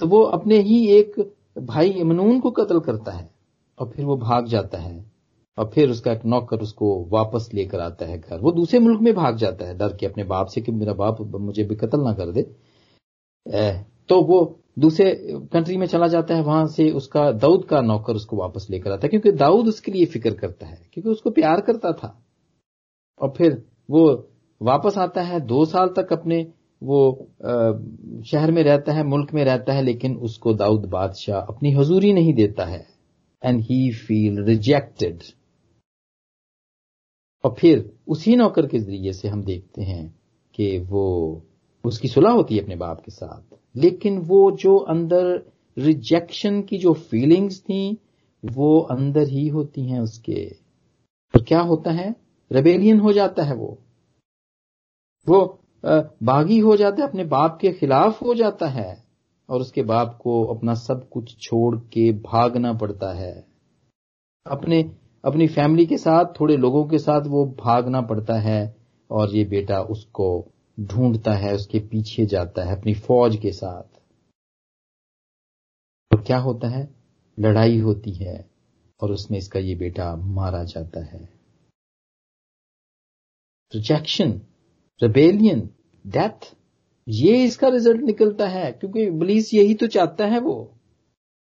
तो 0.00 0.06
वो 0.06 0.22
अपने 0.22 0.58
ही 0.58 0.86
एक 0.88 1.14
भाई 1.58 1.90
इमनून 1.90 2.40
को 2.40 2.50
कत्ल 2.50 2.80
करता 2.80 3.12
है 3.12 3.28
और 3.78 3.88
फिर 3.88 4.04
वो 4.04 4.16
भाग 4.16 4.46
जाता 4.46 4.78
है। 4.78 4.98
और 5.58 5.70
फिर 5.74 5.90
उसका 5.90 6.12
एक 6.12 6.24
नौकर 6.26 6.60
उसको 6.60 6.94
वापस 7.10 7.48
लेकर 7.54 7.80
आता 7.80 8.06
है 8.06 8.18
घर। 8.18 8.38
वो 8.40 8.52
दूसरे 8.52 8.78
मुल्क 8.78 9.00
में 9.00 9.12
भाग 9.14 9.36
जाता 9.36 9.66
है, 9.66 9.76
डर 9.78 9.96
के 9.96 10.06
अपने 10.06 10.24
बाप 10.24 10.46
से 10.46 10.60
कि 10.60 10.72
मेरा 10.72 10.92
बाप 10.94 11.20
मुझे 11.20 11.64
भी 11.64 11.74
कत्ल 11.76 12.00
ना 12.00 12.12
कर 12.12 12.32
दे। 12.32 12.42
तो 14.08 14.20
वो 14.22 14.38
दूसरे 14.78 15.12
कंट्री 15.52 15.76
में 15.76 15.86
चला 15.86 16.06
जाता 16.08 16.34
है, 16.34 16.42
वहाँ 16.42 16.66
से 16.68 16.90
उसका 16.90 17.30
दाऊद 17.32 17.64
का 17.64 17.80
नौकर 17.80 18.14
उसको 18.14 18.36
वापस 18.36 18.66
लेकर 18.70 18.92
आता 18.92 19.06
है, 19.06 19.08
क्योंकि 19.08 19.32
दाऊद 19.32 19.68
उसके 19.68 19.92
लिए 19.92 20.04
फ़िक्र 20.06 20.30
करता 20.32 20.66
है, 20.66 20.78
क्योंकि 20.92 21.10
उसको 21.10 21.30
प्यार 21.30 21.60
करता 21.60 21.92
था। 21.92 22.16
और 23.20 23.32
फिर 23.36 23.62
वो 23.90 24.06
वापस 24.60 24.98
आता 24.98 25.22
है, 25.22 25.40
दो 25.40 25.64
साल 25.64 25.88
तक 25.96 26.12
अपने 26.12 26.40
वो 26.82 27.28
शहर 28.26 28.50
में 28.50 28.62
रहता 28.62 28.92
है, 28.92 29.04
मुल्क 29.04 29.32
में 29.34 29.44
रहता 29.44 29.72
है, 29.72 29.82
लेकिन 29.82 30.16
उसको 30.18 30.54
दाऊद 30.54 30.86
बादशाह 30.90 31.40
अपनी 31.42 31.72
हजूरी 31.72 32.12
नहीं 32.12 32.34
देता 32.34 32.64
है। 32.64 32.86
एंड 33.42 33.60
ही 33.60 33.90
फील 33.98 34.42
रिजेक्टेड 34.44 35.22
और 37.44 37.54
फिर 37.58 37.92
उसी 38.08 38.36
नौकर 38.36 38.66
के 38.66 38.78
ज़रिए 38.78 39.12
से 39.12 39.28
हम 39.28 39.42
देखते 39.44 39.82
हैं 39.82 40.18
कि 40.54 40.78
वो, 40.78 41.42
उसकी 41.84 42.08
सुलह 42.08 42.30
होती 42.30 42.56
है 42.56 42.62
अपने 42.62 42.76
बाप 42.76 43.00
के 43.00 43.12
साथ। 43.12 43.56
लेकिन 43.76 44.18
वो 44.18 44.50
जो 44.50 44.76
अंदर 44.76 45.52
रिजेक्शन 45.78 46.62
की 46.62 46.78
जो 46.78 46.92
फीलिंग्स 46.92 47.60
थी, 47.60 47.98
वो 48.44 48.80
अंदर 48.80 49.28
ही 49.28 49.48
होती 49.48 49.82
हैं 49.82 50.00
उसके। 50.00 50.56
तो 51.34 51.40
क्या 51.40 51.60
होता 51.60 51.90
है? 51.90 52.16
रेबेलियन 52.52 53.00
हो 53.00 53.12
जाता 53.12 53.42
है 53.42 53.54
वो। 53.54 53.78
वो 55.28 55.58
बागी 56.22 56.58
हो 56.58 56.76
जाता 56.76 57.02
है, 57.02 57.08
अपने 57.08 57.24
बाप 57.24 57.58
के 57.60 57.72
खिलाफ 57.72 58.22
हो 58.22 58.34
जाता 58.34 58.66
है 58.68 59.04
और 59.48 59.60
उसके 59.60 59.82
बाप 59.82 60.18
को 60.22 60.44
अपना 60.44 60.74
सब 60.74 61.08
कुछ 61.08 61.36
छोड़ 61.40 61.76
के 61.76 62.12
भागना 62.12 62.72
पड़ता 62.72 63.12
है। 63.12 63.46
अपने 64.46 64.90
अपनी 65.24 65.46
फैमिली 65.46 65.86
के 65.86 65.96
साथ, 65.98 66.24
थोड़े 66.40 66.56
लोगों 66.56 66.86
के 66.88 66.98
साथ 66.98 67.26
वो 67.26 67.44
भागना 67.46 68.00
पड़ता 68.00 68.34
है 68.34 68.76
और 69.10 69.34
ये 69.36 69.44
बेटा 69.44 69.80
उसको 69.80 70.52
ढूंढता 70.80 71.32
है, 71.32 71.54
उसके 71.54 71.78
पीछे 71.78 72.26
जाता 72.26 72.64
है 72.64 72.78
अपनी 72.78 72.94
फौज 72.94 73.36
के 73.36 73.52
साथ। 73.52 73.98
तो 76.10 76.22
क्या 76.22 76.38
होता 76.38 76.68
है? 76.68 76.88
लड़ाई 77.38 77.78
होती 77.78 78.12
है 78.12 78.50
और 79.00 79.12
उसमें 79.12 79.38
इसका 79.38 79.58
ये 79.58 79.74
बेटा 79.74 80.16
मारा 80.16 80.64
जाता 80.64 81.04
है। 81.04 81.28
रिजेक्शन 83.74 84.40
रेबेलियन 85.02 85.68
डेथ 86.06 86.54
ये 87.08 87.44
इसका 87.44 87.68
रिज़ल्ट 87.68 88.00
निकलता 88.00 88.48
है, 88.48 88.72
क्योंकि 88.72 89.10
पुलिस 89.10 89.54
यही 89.54 89.74
तो 89.74 89.86
चाहता 89.86 90.26
है 90.26 90.40
वो। 90.40 90.74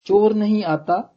चोर 0.05 0.33
नहीं 0.33 0.63
आता, 0.63 1.15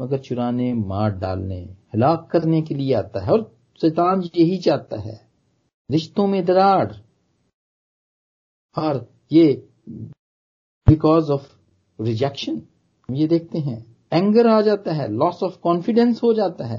मगर 0.00 0.18
चुराने, 0.18 0.74
मार 0.74 1.10
डालने। 1.10 1.77
हलाक 1.94 2.28
करने 2.32 2.62
के 2.62 2.74
लिए 2.74 2.94
आता 2.94 3.24
है 3.24 3.32
और 3.32 3.56
शैतान 3.80 4.22
यही 4.36 4.58
चाहता 4.58 5.00
है। 5.00 5.28
रिश्तों 5.90 6.26
में 6.26 6.44
दरार। 6.44 7.04
और 8.78 9.12
ये 9.32 9.68
बिकॉज़ 10.88 11.30
ऑफ़ 11.32 11.56
रिजेक्शन 12.00 12.62
ये 13.10 13.26
देखते 13.26 13.58
हैं। 13.58 13.96
एंगर 14.12 14.46
आ 14.46 14.60
जाता 14.60 14.92
है 14.92 15.08
लॉस 15.08 15.42
ऑफ़ 15.42 15.58
कॉन्फिडेंस 15.58 16.20
हो 16.22 16.32
जाता 16.34 16.66
है। 16.66 16.78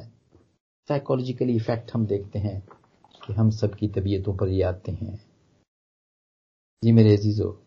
साइकोलॉजिकली 0.89 1.55
इफ़ेक्ट 1.55 1.91
हम 1.93 2.05
देखते 2.05 2.39
हैं 2.39 2.67
कि 3.25 3.33
हम 3.33 3.49
सबकी 3.49 3.87
तबीयतों 3.87 4.33
पर 4.37 4.47
ये 4.47 4.63
आते 4.63 4.91
हैं। 4.91 5.15
जी 6.83 6.91
मेरे 6.91 7.13
अजीजो, 7.13 7.61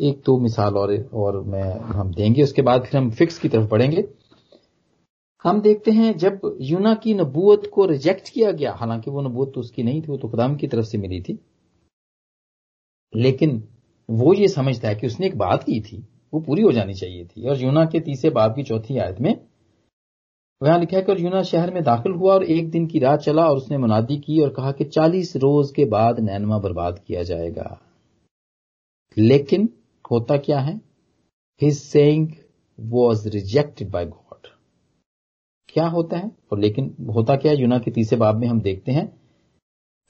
एक 0.00 0.22
तो 0.24 0.38
मिसाल 0.38 0.76
और 0.76 1.10
और 1.14 1.40
मैं, 1.42 1.78
हम 1.80 2.14
देंगे, 2.14 2.42
उसके 2.42 2.62
बाद 2.62 2.84
फिर 2.86 3.00
हम 3.00 3.10
फिक्स 3.10 3.38
की 3.38 3.48
तरफ़ 3.48 3.70
बढ़ेंगे। 3.70 4.02
हम 5.44 5.60
देखते 5.60 5.90
हैं 5.90 6.16
जब 6.16 6.58
यूना 6.60 6.94
की 6.94 7.14
नबूत 7.14 7.66
को 7.66 7.86
रिजेक्ट 7.86 8.28
किया 8.28 8.50
गया, 8.50 8.72
हालाँकि 8.72 9.10
वो 9.10 9.22
नबूत 9.22 9.54
तो 9.54 9.60
उसकी 9.60 9.82
नहीं 9.82 10.02
थी, 10.02 10.06
वो 10.06 10.16
तो 10.16 10.28
खुदाम 10.28 10.56
की 10.56 10.68
तरफ़ 10.68 10.84
से 10.84 10.98
मिली 10.98 11.22
थी। 11.22 11.38
लेकिन 13.16 13.68
वो 14.10 14.34
ये 14.34 14.48
समझता 14.48 14.88
है 14.88 14.94
कि 14.94 15.06
उसने 15.06 15.26
एक 15.26 15.38
बात 15.38 15.62
की 15.62 15.80
थी, 15.80 16.08
वो 16.34 16.40
पूरी 16.40 16.62
हो 16.62 16.72
जानी 16.72 16.94
चाहिए 16.94 17.24
थी। 17.24 17.48
और 17.48 17.62
यूना 17.62 17.84
के 17.84 18.00
तीसरे 18.00 18.30
बाब 18.30 18.56
की 18.56 18.62
चौथी 18.62 18.98
आयत 18.98 19.20
में 19.20 19.48
वहाँ 20.62 20.78
लिखा 20.78 20.96
है 20.96 21.02
कि 21.02 21.12
और 21.12 21.20
यूना 21.20 21.42
शहर 21.42 21.74
में 21.74 21.82
दाखिल 21.82 22.12
हुआ 22.12 22.34
और 22.34 22.44
एक 22.44 22.70
दिन 22.70 22.86
की 22.86 22.98
रात 22.98 23.20
चला 23.20 23.48
और 23.48 23.56
उसने 23.56 23.78
मुनादी 23.78 24.16
की 24.16 24.40
और 24.40 24.50
कहा 24.50 24.72
कि 24.72 24.84
चालीस 24.84 25.36
रोज 25.36 25.72
के 25.72 25.84
बाद 25.84 26.20
नैनमा 26.20 26.58
बर्बाद 26.58 27.04
किया 27.06 27.22
जाएगा। 27.22 27.80
लेकिन 29.18 29.68
होता 30.10 30.36
क्या 30.36 30.60
है? 30.60 30.80
His 31.62 31.78
saying 31.78 32.28
was 32.80 33.28
rejected 33.28 33.90
by 33.90 34.06
God 34.06 34.27
क्या 35.78 35.86
होता 35.86 36.16
है? 36.16 36.30
और 36.52 36.58
लेकिन 36.58 36.96
होता 37.14 37.36
क्या 37.36 37.52
है? 37.52 37.58
यूना 37.58 37.78
के 37.78 37.90
तीसरे 37.90 38.18
बाब 38.18 38.36
में 38.36 38.48
हम 38.48 38.60
देखते 38.60 38.92
हैं 38.92 39.20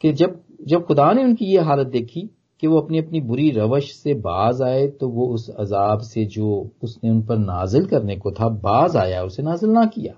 कि 0.00 0.12
जब 0.12 0.42
जब 0.62 0.86
खुदा 0.86 1.12
ने 1.12 1.24
उनकी 1.24 1.44
ये 1.44 1.58
हालत 1.58 1.86
देखी 1.86 2.20
कि 2.60 2.66
वो 2.66 2.80
अपनी 2.80 2.98
अपनी 2.98 3.20
बुरी 3.20 3.50
रवश 3.50 3.92
से 3.92 4.14
बाज 4.14 4.62
आए 4.62 4.86
तो 4.86 5.08
वो 5.08 5.26
उस 5.26 5.50
अजाब 5.50 5.98
से 5.98 6.24
जो 6.24 6.70
उसने 6.82 7.10
उन 7.10 7.22
पर 7.22 7.38
नाजिल 7.38 7.86
करने 7.86 8.16
को 8.16 8.30
था, 8.30 8.48
बाज 8.48 8.96
आया, 8.96 9.22
उसे 9.22 9.42
नाजिल 9.42 9.70
ना 9.70 9.84
किया। 9.84 10.14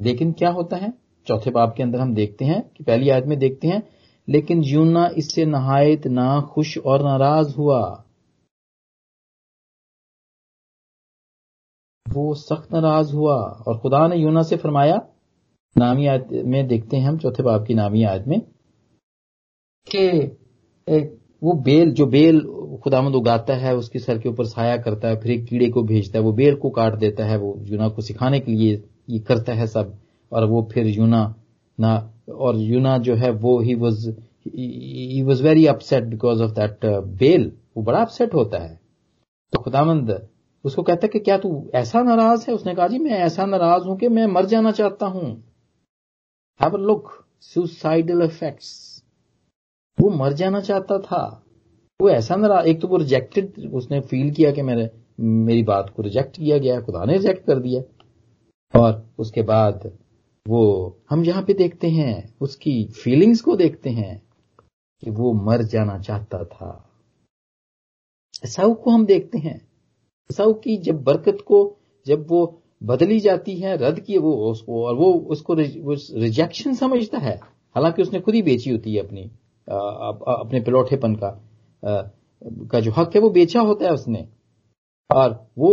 लेकिन 0.00 0.32
क्या 0.32 0.50
होता 0.50 0.76
है? 0.76 0.92
चौथे 1.26 1.50
बाब 1.50 1.74
के 1.76 1.82
अंदर 1.82 1.98
हम 1.98 2.14
देखते 2.14 2.44
हैं 2.44 2.70
कि 2.76 2.84
पहली 2.84 3.10
आयत 3.10 3.24
में 3.24 3.38
देखते 3.38 3.68
हैं, 3.68 3.88
लेकिन 4.28 4.62
यूना 4.62 5.10
इससे 5.16 5.44
नहायत 5.44 6.06
ना 6.06 6.40
खुश 6.40 6.78
और 6.78 7.02
नाराज़ 7.02 7.56
हुआ। 7.56 8.05
वो 12.08 12.34
सख्त 12.34 12.72
नाराज़ 12.72 13.12
हुआ 13.14 13.34
और 13.66 13.78
खुदा 13.78 14.06
ने 14.08 14.16
यूना 14.16 14.42
से 14.42 14.56
फरमाया, 14.56 14.96
नामी 15.76 16.06
आयत 16.06 16.28
में 16.44 16.66
देखते 16.66 16.96
हैं 16.96 17.08
हम 17.08 17.18
चौथे 17.18 17.42
बाब 17.42 17.66
की 17.66 17.74
नामी 17.74 18.02
आयत 18.04 18.26
में 18.28 18.40
कि 19.86 20.06
वो 21.42 21.52
बेल, 21.54 21.90
जो 21.92 22.06
बेल 22.06 22.40
खुदामंद 22.82 23.14
उगाता 23.14 23.54
है, 23.54 23.74
उसकी 23.76 23.98
सर 23.98 24.18
के 24.18 24.28
ऊपर 24.28 24.44
साया 24.46 24.76
करता 24.76 25.08
है, 25.08 25.16
फिर 25.20 25.32
एक 25.32 25.44
कीड़े 25.46 25.68
को 25.70 25.82
भेजता 25.82 26.18
है, 26.18 26.24
वो 26.24 26.32
बेल 26.32 26.54
को 26.56 26.70
काट 26.70 26.94
देता 26.98 27.24
है, 27.24 27.36
वो 27.38 27.54
यूना 27.62 27.88
को 27.88 28.02
सिखाने 28.02 28.40
के 28.40 28.52
लिए 28.52 28.82
ये 29.10 29.18
करता 29.18 29.52
है 29.52 29.66
सब, 29.66 29.92
और 30.32 30.44
वो 30.44 30.62
फिर 30.72 30.86
यूना 30.86 31.22
ना, 31.78 32.12
और 32.30 32.56
यूना 32.56 32.96
जो 32.98 33.14
है 33.14 33.30
वो 33.32 33.58
he 33.60 33.74
was 33.74 34.08
he 34.48 35.22
was 35.22 35.42
very 35.42 35.66
upset 35.66 36.04
because 36.04 36.42
of 36.42 36.50
that 36.50 36.86
bell, 37.18 37.52
वो 37.76 37.82
बड़ा 37.82 38.00
अपसेट 38.00 38.34
होता 38.34 38.58
है। 38.58 38.78
तो 39.52 39.62
खुदामंद 39.62 40.10
उसको 40.66 40.82
कहता 40.82 41.00
है 41.04 41.08
कि 41.08 41.18
क्या 41.18 41.38
तू 41.38 41.70
ऐसा 41.74 42.02
नाराज़ 42.02 42.46
है? 42.48 42.54
उसने 42.54 42.74
कहा, 42.74 42.88
जी, 42.88 42.98
मैं 42.98 43.10
ऐसा 43.10 43.46
नाराज़ 43.46 43.82
हूँ 43.82 43.98
कि 43.98 44.08
मैं 44.08 44.26
मर 44.26 44.44
जाना 44.44 44.72
चाहता 44.72 45.06
हूँ. 45.06 45.44
Have 46.62 46.74
a 46.74 46.78
look 46.78 47.26
suicidal 47.40 48.22
effects 48.22 49.02
वो 50.00 50.10
मर 50.10 50.32
जाना 50.32 50.60
चाहता 50.60 50.98
था। 50.98 51.44
वो 52.02 52.10
ऐसा 52.10 52.36
नाराज़ 52.36 52.66
एक 52.66 52.80
तो 52.80 52.88
वो 52.88 52.96
रिजेक्टेड 52.96 53.72
उसने 53.72 54.00
फील 54.00 54.30
किया 54.30 54.50
कि 54.50 54.62
मेरे 54.62 54.90
मेरी 55.20 55.62
बात 55.62 55.92
को 55.96 56.02
रिजेक्ट 56.02 56.36
किया 56.36 56.58
गया, 56.58 56.80
खुदा 56.80 57.04
ने 57.04 57.12
रिजेक्ट 57.12 57.46
कर 57.46 57.58
दिया। 57.58 57.82
और 58.80 59.10
उसके 59.18 59.42
बाद 59.42 59.98
वो, 60.48 60.96
हम 61.10 61.24
यहाँ 61.24 61.42
पे 61.42 61.54
देखते 61.54 61.88
हैं, 61.88 62.34
उसकी 62.40 62.84
फीलिंग्स 62.84 63.40
को 63.40 63.56
देखते 63.56 63.90
हैं, 63.90 64.22
कि 65.04 65.10
वो 65.10 65.32
मर 65.32 65.62
जाना 65.62 65.98
चाहता 65.98 66.44
था। 66.44 66.90
साउ 68.44 68.74
को 68.74 68.90
हम 68.90 69.06
देखते 69.06 69.38
हैं। 69.38 69.65
साउ 70.30 70.52
की 70.54 70.76
जब 70.76 71.02
बरकत 71.04 71.38
को 71.46 71.58
जब 72.06 72.26
वो 72.28 72.40
बदली 72.82 73.18
जाती 73.20 73.56
है 73.56 73.76
रद्द 73.76 74.00
किए 74.00 74.18
वो 74.18 74.32
उसको 74.50 74.84
और 74.86 74.94
वो 74.94 75.12
उसको 75.30 75.54
रिजेक्शन 75.54 76.74
समझता 76.74 77.18
है। 77.18 77.34
हालाँकि 77.76 78.02
उसने 78.02 78.20
खुद 78.20 78.34
ही 78.34 78.42
बेची 78.42 78.70
होती 78.70 78.94
है 78.94 79.02
अपनी 79.02 79.30
आ, 79.68 79.76
अपने 80.34 80.60
पिलौठेपन 80.60 81.14
का 81.14 81.28
आ, 81.82 82.02
का 82.70 82.80
जो 82.80 82.90
हक 82.96 83.14
है 83.14 83.20
वो 83.20 83.30
बेचा 83.30 83.60
होता 83.60 83.86
है 83.86 83.92
उसने। 83.92 84.26
और 85.10 85.30
वो 85.58 85.72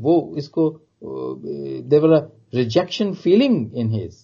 वो 0.00 0.34
इसको 0.38 0.68
देवर 1.88 2.16
rejection 2.54 3.12
feeling 3.14 3.74
in 3.74 3.90
his 3.90 4.16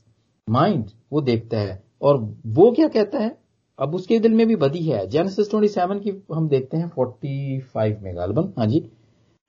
mind 0.48 0.90
वो 1.12 1.20
देखता 1.20 1.58
है। 1.58 1.82
और 2.02 2.18
वो 2.46 2.70
क्या 2.72 2.88
कहता 2.88 3.18
है? 3.18 3.36
अब 3.78 3.94
उसके 3.94 4.18
दिल 4.18 4.32
में 4.32 4.46
भी 4.46 4.56
बदी 4.56 4.82
है। 4.84 5.06
जेनेसिस 5.06 5.50
27 5.50 6.00
की 6.00 6.12
हम 6.34 6.48
देखते 6.48 6.76
हैं 6.76 6.90
45 6.98 8.02
में 8.02 8.16
गालबन 8.16 8.52
हाँ 8.58 8.66
जी। 8.66 8.80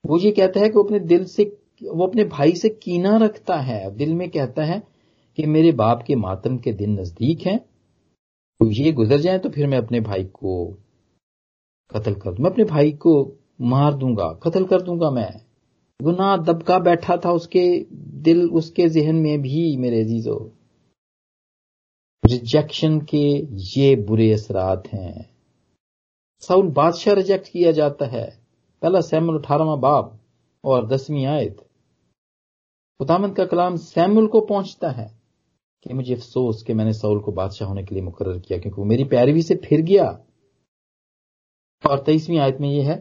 वो 0.04 0.18
ये 0.18 0.30
कहता 0.30 0.60
है 0.60 0.68
कि 0.68 0.74
वो 0.74 0.82
अपने 0.84 0.98
दिल 1.00 1.24
से, 1.24 1.44
वो 1.84 2.06
अपने 2.06 2.24
भाई 2.24 2.52
से 2.52 2.68
कीना 2.68 3.16
रखता 3.16 3.56
है। 3.56 3.90
दिल 3.96 4.14
में 4.14 4.28
कहता 4.30 4.64
है 4.64 4.82
कि 5.38 5.46
मेरे 5.46 5.72
बाप 5.72 6.02
के 6.06 6.16
मातम 6.16 6.56
के 6.56 6.72
दिन 6.72 6.98
नज़दीक 7.00 7.46
हैं 7.46 7.58
तो 8.60 8.70
ये 8.70 8.92
गुजर 8.92 9.20
जाए 9.20 9.38
तो 9.38 9.48
फिर 9.48 9.66
मैं 9.66 9.78
अपने 9.78 10.00
भाई 10.00 10.24
को 10.24 10.66
कत्ल 11.92 12.14
कर 12.14 12.38
मैं 12.40 12.50
अपने 12.50 12.64
भाई 12.64 12.92
को 12.92 13.14
मार 13.60 13.94
दूँगा, 13.94 14.32
कत्ल 14.42 14.64
कर 14.64 14.82
दूँगा 14.82 15.10
मैं। 15.10 15.32
गुनाह 16.00 16.36
दबका 16.36 16.78
बैठा 16.78 17.16
था 17.16 17.32
उसके 17.32 17.64
दिल, 18.22 18.48
उसके 18.50 18.88
जहन 18.88 19.16
में 19.16 19.42
भी 19.42 19.76
मेरे 19.76 20.00
अजीजो। 20.00 20.36
रिजेक्शन 22.24 22.98
के 23.00 23.26
ये 23.74 23.94
बुरे 23.96 24.32
असरात 24.32 24.88
हैं। 24.92 25.28
साउल 26.42 26.68
बादशाह 26.68 27.14
रिजेक्ट 27.14 27.48
किया 27.48 27.72
जाता 27.72 28.06
है। 28.06 28.41
पहला 28.82 29.00
सैमुल 29.00 29.38
अठारहवा 29.38 29.74
बाब 29.76 30.18
और 30.64 30.86
दसवीं 30.86 31.26
आयत। 31.26 31.56
खुदामंद 33.00 33.36
का 33.36 33.44
कलाम 33.44 33.76
सैमुल 33.76 34.26
को 34.26 34.40
पहुँचता 34.40 34.90
है 34.90 35.06
कि 35.82 35.94
मुझे 35.94 36.14
अफसोस 36.14 36.62
कि 36.62 36.74
मैंने 36.74 36.92
सऊल 36.92 37.20
को 37.20 37.32
बादशाह 37.32 37.68
होने 37.68 37.84
के 37.84 37.94
लिए 37.94 38.04
मुकर 38.04 38.38
किया, 38.38 38.58
क्योंकि 38.58 38.80
वो 38.80 38.84
मेरी 38.84 39.04
पैरवी 39.04 39.42
से 39.42 39.54
फिर 39.54 39.80
गया। 39.80 40.06
और 41.84 41.98
तेईसवीं 41.98 42.38
आयत 42.38 42.58
में 42.60 42.68
यह 42.68 42.90
है, 42.90 42.96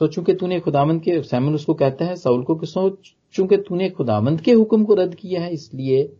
सोचू 0.00 0.22
कि 0.22 0.34
तूने 0.34 0.60
खुदामंद 0.60 1.02
के 1.02 1.22
सैमुल 1.22 1.54
उसको 1.54 1.74
कहता 1.74 2.04
है, 2.04 2.16
सऊल 2.16 2.42
को 2.42 2.54
कि 2.54 2.66
सोच 2.66 3.14
चूँकि 3.34 3.56
तूने 3.56 3.90
खुदामंद 3.90 4.40
के 4.40 4.52
हुक्म 4.52 4.84
को 4.84 4.94
रद्द 4.94 5.14
किया 5.14 5.40
है, 5.40 5.52
इसलिए 5.52 6.16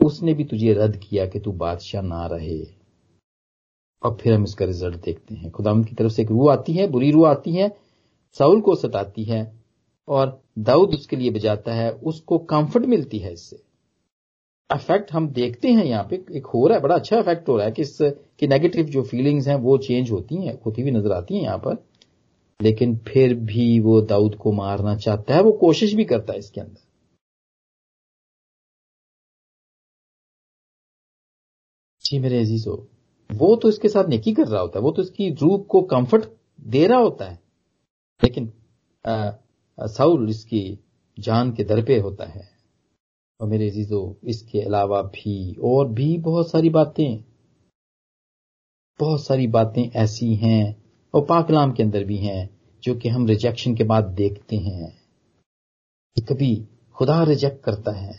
उसने 0.00 0.34
भी 0.34 0.44
तुझे 0.44 0.72
रद्द 0.72 0.96
किया 0.96 1.26
कि 1.26 1.40
तू 1.40 1.52
बादशाह 1.52 2.02
ना 2.02 2.26
रहे। 2.26 2.64
और 4.02 4.16
फिर 4.20 4.34
हम 4.34 4.44
इसका 4.44 4.64
रिज़ल्ट 4.64 4.96
देखते 4.96 5.34
हैं। 5.34 5.50
खुदामंद 5.50 5.86
की 5.86 5.94
तरफ़ 5.94 6.12
से 6.12 6.22
एक 6.22 6.28
रूह 6.28 6.52
आती 6.52 6.72
है, 6.72 6.86
बुरी 6.86 7.10
रूह 7.10 7.28
आती 7.30 7.52
है 7.52 7.83
साउल 8.36 8.60
को 8.60 8.74
सताती 8.76 9.24
है 9.24 9.40
और 10.08 10.40
दाऊद 10.60 10.94
उसके 10.94 11.16
लिए 11.16 11.30
बजाता 11.30 11.74
है, 11.74 11.90
उसको 11.92 12.38
कंफर्ट 12.38 12.86
मिलती 12.86 13.18
है 13.18 13.32
इससे। 13.32 13.56
इफ़ेक्ट 14.70 15.12
हम 15.12 15.28
देखते 15.28 15.68
हैं 15.68 15.84
यहाँ 15.84 16.04
पे, 16.10 16.16
एक 16.32 16.46
हो 16.46 16.66
रहा 16.66 16.76
है, 16.76 16.82
बड़ा 16.82 16.94
अच्छा 16.94 17.18
इफ़ेक्ट 17.18 17.48
हो 17.48 17.56
रहा 17.56 17.66
है 17.66 17.72
कि 17.72 17.82
इस 17.82 17.98
कि 18.00 18.46
नेगेटिव 18.48 18.86
जो 18.86 19.02
फीलिंग्स 19.02 19.48
हैं 19.48 19.56
वो 19.56 19.76
चेंज 19.78 20.10
होती 20.10 20.36
हैं, 20.36 20.58
होती 20.66 20.82
हुई 20.82 20.90
नज़र 20.90 21.12
आती 21.12 21.34
हैं 21.34 21.42
यहाँ 21.42 21.58
पर। 21.58 21.76
लेकिन 22.60 22.96
फिर 23.08 23.34
भी 23.44 23.78
वो 23.80 24.00
दाऊद 24.02 24.34
को 24.34 24.52
मारना 24.52 24.96
चाहता 24.96 25.34
है, 25.34 25.42
वो 25.42 25.52
कोशिश 25.52 25.94
भी 25.94 26.04
करता 26.04 26.32
है 26.32 26.38
इसके 26.38 26.60
अंदर। 26.60 26.80
जी 32.04 32.18
मेरे 32.18 32.40
अजीजो, 32.40 32.74
वो 33.30 33.54
तो 33.56 33.68
इसके 33.68 33.88
साथ 33.88 34.08
नेकी 34.08 34.32
कर 34.32 34.46
रहा 34.46 34.60
होता 34.60 34.78
है, 34.78 34.82
वो 34.84 34.90
तो 34.92 35.02
इसकी 35.02 35.30
रूप 35.34 35.66
को 35.66 35.80
कंफर्ट 35.82 36.24
दे 36.66 36.86
रहा 36.86 36.98
होता 36.98 37.24
है। 37.24 37.38
लेकिन 38.22 38.52
साउल 39.78 40.28
इसकी 40.30 40.78
जान 41.18 41.52
के 41.52 41.64
दर 41.64 41.82
पे 41.84 41.98
होता 41.98 42.24
है। 42.26 42.48
और 43.40 43.48
मेरे 43.48 43.68
अजीजो, 43.70 44.16
इसके 44.24 44.60
अलावा 44.60 45.00
भी 45.04 45.56
और 45.64 45.88
भी 45.88 46.16
बहुत 46.18 46.50
सारी 46.50 46.70
बातें, 46.70 47.24
बहुत 49.00 49.24
सारी 49.24 49.46
बातें 49.46 49.82
ऐसी 49.96 50.34
हैं 50.34 50.82
और 51.14 51.24
पाकलाम 51.24 51.72
के 51.72 51.82
अंदर 51.82 52.04
भी 52.04 52.16
हैं 52.16 52.50
जो 52.82 52.94
कि 52.94 53.08
हम 53.08 53.26
रिजेक्शन 53.26 53.74
के 53.74 53.84
बाद 53.84 54.04
देखते 54.12 54.56
हैं। 54.56 54.92
कभी 56.16 56.54
खुदा 56.96 57.22
रिजेक्ट 57.24 57.62
करता 57.64 57.92
है, 57.92 58.14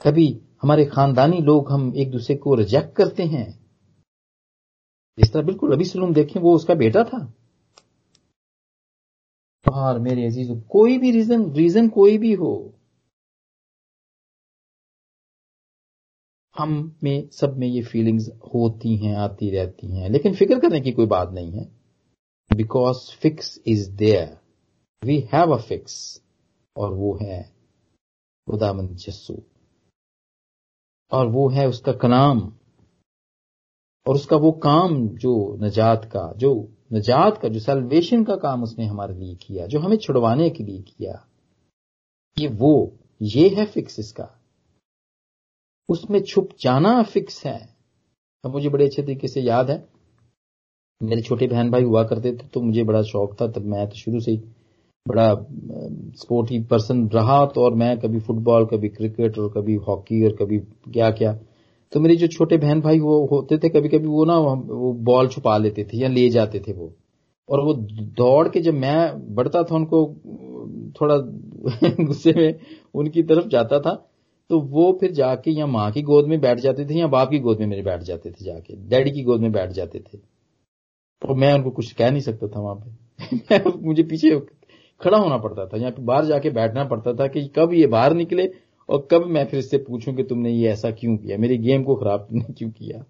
कभी 0.00 0.28
हमारे 0.62 0.84
खानदानी 0.84 1.38
लोग 1.40 1.70
हम 1.72 1.92
एक 1.96 2.10
दूसरे 2.10 2.36
को 2.36 2.54
रिजेक्ट 2.54 2.94
करते 2.96 3.22
हैं। 3.24 3.46
इस 5.18 5.32
तरह 5.32 5.42
बिल्कुल 5.42 5.72
अभी 5.72 5.84
सलूम 5.84 6.12
देखें, 6.14 6.40
वो 6.40 6.54
उसका 6.54 6.74
बेटा 6.74 7.04
था। 7.04 7.32
और 9.72 9.98
मेरे 9.98 10.26
अज़ीज़, 10.26 10.52
कोई 10.68 10.98
भी 10.98 11.10
रीजन 11.10 11.50
रीजन 11.52 11.88
कोई 11.88 12.18
भी 12.18 12.32
हो, 12.32 12.72
हम 16.56 16.96
में, 17.04 17.28
सब 17.30 17.56
में 17.56 17.66
ये 17.68 17.82
फीलिंग्स 17.82 18.28
होती 18.54 18.96
हैं, 18.96 19.16
आती 19.16 19.50
रहती 19.50 19.86
हैं। 19.86 20.10
लेकिन 20.10 20.34
फ़िक्र 20.34 20.58
करने 20.60 20.80
की 20.80 20.92
कोई 20.92 21.06
बात 21.06 21.30
नहीं 21.30 21.52
है। 21.52 21.64
Because 22.56 23.16
fix 23.16 23.62
is 23.66 23.90
there 23.90 24.38
we 25.04 25.18
have 25.34 25.56
a 25.56 25.60
fix 25.60 26.22
और 26.76 26.94
वो 26.94 27.18
है 27.22 27.42
खुदामंद 28.50 28.90
जस्सू 28.90 29.42
और 31.12 31.26
वो 31.26 31.48
है 31.48 31.68
उसका 31.68 31.92
कलाम। 31.92 32.40
और 34.06 34.14
उसका 34.14 34.36
वो 34.36 34.52
काम 34.52 35.08
जो 35.08 35.56
नजात 35.60 36.04
का, 36.04 36.32
जो 36.36 36.75
नजात 36.90 37.38
का, 37.38 37.48
जो 37.48 37.60
सेल्वेशन 37.60 38.24
का 38.24 38.36
काम 38.36 38.62
उसने 38.62 38.86
हमारे 38.86 39.14
लिए 39.14 39.34
किया, 39.36 39.66
जो 39.66 39.80
हमें 39.80 39.96
छुड़वाने 39.96 40.48
के 40.50 40.64
लिए 40.64 40.82
किया, 40.82 41.24
ये 42.36 42.48
वो, 42.48 42.92
ये 43.20 43.48
है 43.48 43.64
फिक्स 43.66 43.98
इसका। 44.00 44.28
उसमें 45.88 46.20
छुप 46.22 46.48
जाना 46.60 47.02
फिक्स 47.04 47.44
है। 47.46 47.58
अब 48.44 48.52
मुझे 48.52 48.68
बड़े 48.68 48.84
अच्छे 48.84 49.02
तरीके 49.02 49.28
से 49.28 49.40
याद 49.40 49.70
है, 49.70 49.84
मेरे 51.00 51.22
छोटे 51.22 51.46
बहन 51.46 51.70
भाई 51.70 51.82
हुआ 51.82 52.02
करते 52.04 52.32
थे 52.32 52.46
तो 52.48 52.60
मुझे 52.62 52.82
बड़ा 52.84 53.02
शौक 53.02 53.40
था, 53.40 53.46
तब 53.46 53.64
मैं 53.64 53.86
तो 53.88 53.96
शुरू 53.96 54.20
से 54.20 54.30
ही 54.30 54.42
बड़ा 55.06 55.34
स्पोर्टी 56.20 56.58
पर्सन 56.64 57.06
रहा 57.08 57.44
तो 57.46 57.64
और 57.64 57.74
मैं 57.74 57.98
कभी 58.00 58.20
फुटबॉल 58.20 58.64
कभी 58.66 58.88
क्रिकेट 58.88 59.38
और 59.38 59.52
कभी 59.52 59.74
हॉकी 59.88 60.24
और 60.24 60.36
कभी 60.36 60.58
क्या 60.92 61.10
क्या 61.10 61.32
तो 61.92 62.00
मेरे 62.00 62.16
जो 62.16 62.26
छोटे 62.26 62.56
बहन 62.56 62.80
भाई 62.80 62.98
वो 63.00 63.24
होते 63.26 63.58
थे 63.58 63.68
कभी 63.68 63.88
कभी 63.88 64.06
वो 64.08 64.24
ना 64.24 64.36
वो 64.38 64.92
बॉल 65.04 65.28
छुपा 65.28 65.56
लेते 65.58 65.84
थे 65.84 65.98
या 65.98 66.08
ले 66.08 66.28
जाते 66.30 66.60
थे 66.60 66.72
वो। 66.72 66.92
और 67.48 67.60
वो 67.60 67.74
दौड़ 68.18 68.48
के 68.48 68.60
जब 68.60 68.74
मैं 68.74 69.34
बढ़ता 69.34 69.62
था, 69.62 69.74
उनको 69.74 70.06
थोड़ा 71.00 71.16
गुस्से 72.06 72.32
में 72.32 72.54
उनकी 72.94 73.22
तरफ़ 73.22 73.46
जाता 73.48 73.80
था 73.80 73.94
तो 74.50 74.58
वो 74.60 74.92
फिर 75.00 75.12
जाके 75.12 75.50
या 75.50 75.66
माँ 75.66 75.90
की 75.92 76.02
गोद 76.02 76.26
में 76.28 76.40
बैठ 76.40 76.60
जाते 76.60 76.84
थे 76.86 76.98
या 76.98 77.06
बाप 77.06 77.30
की 77.30 77.38
गोद 77.38 77.60
में 77.60 77.66
मेरे 77.66 77.82
बैठ 77.82 78.02
जाते 78.02 78.30
थे 78.30 78.44
जाके, 78.44 78.76
डैडी 78.88 79.10
की 79.10 79.22
गोद 79.22 79.40
में 79.40 79.52
बैठ 79.52 79.70
जाते 79.72 79.98
थे। 80.00 80.18
और 81.22 81.36
मैं 81.36 81.52
उनको 81.54 81.70
कुछ 81.70 81.92
कह 81.92 82.10
नहीं 82.10 82.20
सकता 82.20 82.48
था 82.48 82.60
वहाँ 82.60 82.74
पे। 82.76 83.70
मुझे 83.86 84.02
पीछे 84.02 84.38
खड़ा 85.00 85.18
होना 85.18 85.36
पड़ता 85.38 85.66
था, 85.66 85.76
या 85.76 85.92
बाहर 86.00 86.24
जाके 86.24 86.50
बैठना 86.50 86.84
पड़ता 86.84 87.12
था 87.14 87.26
कि 87.26 87.46
कब 87.56 87.72
ये 87.74 87.86
बाहर 87.86 88.14
निकले 88.14 88.44
और 88.88 89.08
कब 89.10 89.26
मैं 89.26 89.44
फिर 89.46 89.60
इससे 89.60 89.78
पूछूँ 89.78 90.14
कि 90.14 90.22
तुमने 90.22 90.50
ये 90.50 90.68
ऐसा 90.68 90.90
क्यों 90.90 91.16
किया? 91.16 91.38
मेरी 91.38 91.58
गेम 91.58 91.84
को 91.84 91.94
खराब 91.96 92.20
तुमने 92.30 92.52
क्यों 92.54 92.70
किया? 92.70 93.04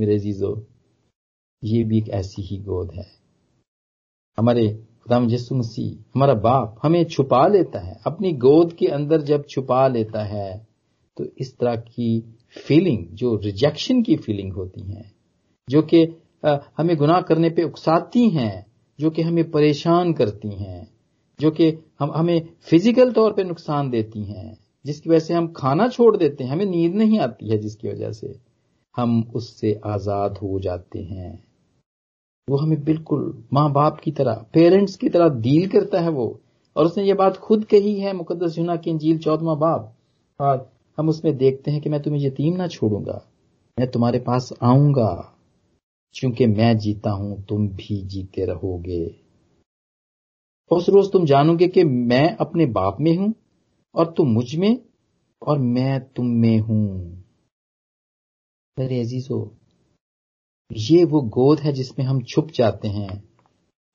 मेरे 0.00 0.18
जीजो 0.18 0.66
ये 1.64 1.84
भी 1.84 1.98
एक 1.98 2.08
ऐसी 2.08 2.42
ही 2.42 2.58
गोद 2.58 2.92
है। 2.92 3.06
हमारे 4.38 4.68
खुदाम 5.02 5.30
यसु 5.30 5.54
मसीह, 5.54 6.04
हमारा 6.14 6.34
बाप 6.34 6.78
हमें 6.82 7.04
छुपा 7.04 7.46
लेता 7.48 7.78
है। 7.78 8.00
अपनी 8.06 8.32
गोद 8.32 8.72
के 8.72 8.86
अंदर 8.86 9.22
जब 9.22 9.46
छुपा 9.46 9.88
लेता 9.88 10.24
है 10.24 10.66
तो 11.16 11.24
इस 11.38 11.56
तरह 11.58 11.76
की 11.76 12.34
फीलिंग 12.66 13.06
जो 13.12 13.36
रिजेक्शन 13.36 14.02
की 14.02 14.16
फीलिंग 14.16 14.52
होती 14.52 14.80
है, 14.80 15.12
जो 15.68 15.82
कि 15.82 16.02
हमें 16.78 16.96
गुनाह 16.96 17.20
करने 17.20 17.50
पे 17.50 17.62
उकसाती 17.62 18.28
हैं, 18.28 18.66
जो 19.00 19.10
कि 19.10 19.22
हमें 19.22 19.50
परेशान 19.50 20.12
करती 20.12 20.48
हैं, 20.48 20.88
जो 21.40 21.50
कि 21.50 21.68
हम, 22.00 22.12
हमें 22.12 22.48
फ़िज़िकल 22.62 23.12
तौर 23.12 23.32
पे 23.32 23.44
नुकसान 23.44 23.90
देती 23.90 24.24
हैं। 24.24 24.65
जिसकी 24.86 25.10
वजह 25.10 25.18
से 25.18 25.34
हम 25.34 25.46
खाना 25.52 25.88
छोड़ 25.88 26.16
देते 26.16 26.44
हैं, 26.44 26.50
हमें 26.50 26.66
नींद 26.66 26.94
नहीं 26.94 27.18
आती 27.18 27.48
है 27.48 27.58
जिसकी 27.58 27.88
वजह 27.88 28.12
से 28.12 28.34
हम 28.94 29.20
उससे 29.34 29.80
आज़ाद 29.84 30.38
हो 30.38 30.58
जाते 30.60 31.02
हैं। 31.02 31.32
वो 32.48 32.56
हमें 32.56 32.82
बिल्कुल 32.84 33.22
माँ 33.52 33.70
बाप 33.72 34.00
की 34.00 34.10
तरह, 34.10 34.44
पेरेंट्स 34.54 34.96
की 34.96 35.08
तरह 35.08 35.28
डील 35.40 35.68
करता 35.68 36.00
है 36.00 36.08
वो। 36.08 36.28
और 36.76 36.86
उसने 36.86 37.04
ये 37.04 37.14
बात 37.14 37.36
खुद 37.36 37.64
कही 37.64 37.98
है 38.00 38.12
मुकदस 38.12 38.58
यूना 38.58 38.76
की 38.76 38.90
इंजील 38.90 39.18
चौदवा 39.18 39.54
बाप 39.54 39.92
और 40.40 40.68
हम 40.98 41.08
उसमें 41.08 41.36
देखते 41.36 41.70
हैं 41.70 41.80
कि 41.80 41.90
मैं 41.90 42.02
तुम्हें 42.02 42.20
यतीम 42.20 42.56
ना 42.56 42.66
छोड़ूँगा, 42.68 43.22
मैं 43.78 43.90
तुम्हारे 43.90 44.18
पास 44.18 44.52
आऊँगा। 44.62 45.32
क्योंकि 46.14 46.46
मैं 46.46 46.76
जीता 46.78 47.10
हूँ, 47.10 47.44
तुम 47.44 47.68
भी 47.68 48.00
जीते 48.02 48.44
रहोगे। 48.44 49.04
उस 50.70 50.88
रोज 50.88 51.10
तुम 51.12 51.24
जानोगे 51.24 51.68
कि 51.68 51.84
मैं 51.84 52.36
अपने 52.36 52.66
बाप 52.66 52.96
में 53.00 53.16
हूँ 53.16 53.34
और 53.96 54.12
तुम 54.16 54.28
मुझमें 54.28 54.78
और 55.42 55.58
मैं 55.58 56.00
तुम 56.06 56.26
में 56.36 56.58
हूँ। 56.58 56.88
मेरे 58.76 59.00
अजीजो, 59.00 59.38
ये 60.70 61.04
वो 61.04 61.20
गोद 61.30 61.60
है 61.60 61.72
जिसमें 61.72 62.04
हम 62.06 62.20
छुप 62.24 62.50
जाते 62.50 62.88
हैं 62.88 63.22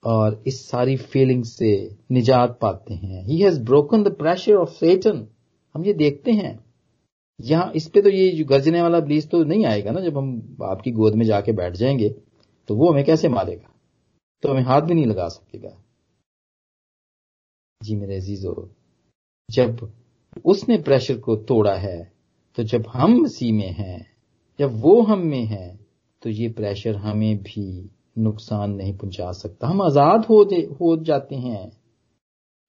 और 0.04 0.42
इस 0.48 0.66
सारी 0.70 0.96
फीलिंग 0.98 1.44
से 1.44 1.72
निजात 2.12 2.58
पाते 2.62 2.94
हैं। 2.94 3.24
He 3.26 3.40
has 3.42 3.62
broken 3.64 4.04
the 4.04 4.16
pressure 4.18 4.56
of 4.56 4.70
Satan 4.70 5.28
हम 5.76 5.86
ये 5.86 5.94
देखते 5.94 6.32
हैं। 6.32 6.60
यहाँ 7.40 7.72
इस 7.76 7.88
पे 7.90 8.02
तो 8.02 8.10
ये 8.10 8.30
जो 8.32 8.46
गर्जने 8.46 8.82
वाला 8.82 9.00
ब्लीज 9.00 9.30
तो 9.30 9.44
नहीं 9.44 9.66
आएगा 9.66 9.92
ना, 9.92 10.02
जब 10.02 10.18
हम 10.18 10.58
आपकी 10.64 10.92
गोद 10.92 11.16
में 11.16 11.26
जाके 11.26 11.52
बैठ 11.52 11.76
जाएँगे 11.76 12.10
तो 12.70 12.76
वो 12.76 12.92
हमें 12.92 13.04
कैसे 13.06 13.30
मारेगा? 13.30 13.70
तो 14.44 14.50
हमें 14.50 14.62
हाथ 14.62 14.82
भी 14.82 14.94
नहीं 14.94 15.06
लगा 15.06 15.28
सकेगा। 15.28 15.78
जी 17.82 17.96
मेरे 17.96 18.16
अजीजो 18.16 18.54
जब 19.50 19.92
उसने 20.46 20.78
प्रेशर 20.78 21.18
को 21.20 21.36
तोड़ा 21.44 21.76
है 21.78 22.00
तो 22.58 22.64
जब 22.64 22.88
हम 22.88 23.16
मसीह 23.22 23.54
में 23.54 23.72
हैं, 23.72 24.06
जब 24.60 24.80
वो 24.82 25.02
हम 25.02 25.26
में 25.28 25.46
है 25.46 25.80
तो 26.22 26.30
ये 26.30 26.48
प्रेशर 26.50 26.96
हमें 26.98 27.38
भी 27.38 27.90
नुकसान 28.18 28.72
नहीं 28.72 28.96
पहुँचा 28.98 29.32
सकता। 29.32 29.68
हम 29.68 29.82
आज़ाद 29.82 30.26
हो 30.26 30.44
हो 30.76 30.96
जाते 31.04 31.36
हैं। 31.36 31.72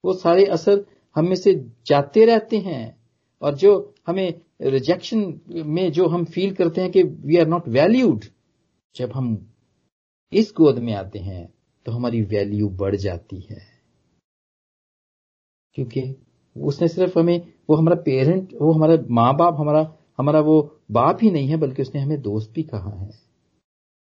वो 0.05 0.13
सारे 0.15 0.45
असर 0.47 0.85
हमें 1.17 1.35
से 1.37 1.55
जाते 1.87 2.25
रहते 2.25 2.59
हैं। 2.59 2.97
और 3.43 3.55
जो 3.55 3.73
हमें 4.07 4.41
रिजेक्शन 4.63 5.41
में 5.67 5.91
जो 5.93 6.07
हम 6.09 6.25
फील 6.25 6.55
करते 6.55 6.81
हैं 6.81 6.91
कि 6.91 7.03
वी 7.03 7.37
आर 7.37 7.47
नॉट 7.47 7.69
वैल्यूड 7.69 8.25
जब 8.95 9.13
हम 9.13 9.37
इस 10.33 10.53
गोद 10.57 10.79
में 10.79 10.93
आते 10.95 11.19
हैं 11.19 11.47
तो 11.87 11.93
हमारी 11.93 12.23
वैल्यू 12.25 12.69
बढ़ 12.79 12.97
जाती 12.97 13.41
है। 13.51 13.61
क्योंकि 15.77 16.03
उसने 16.57 16.89
सिर्फ़ 16.89 17.19
हमें, 17.19 17.53
वो 17.71 17.77
हमारा 17.77 17.97
पेरेंट 18.03 18.53
वो 18.55 18.73
हमारा 18.73 18.97
माँ 19.11 19.37
बाप 19.37 19.57
हमारा 19.59 19.97
हमारा 20.19 20.41
वो 20.41 20.81
बाप 20.91 21.19
ही 21.23 21.31
नहीं 21.31 21.49
है, 21.49 21.57
बल्कि 21.57 21.83
उसने 21.83 22.01
हमें 22.01 22.21
दोस्त 22.23 22.51
भी 22.51 22.63
कहा 22.63 22.91
है। 22.91 23.11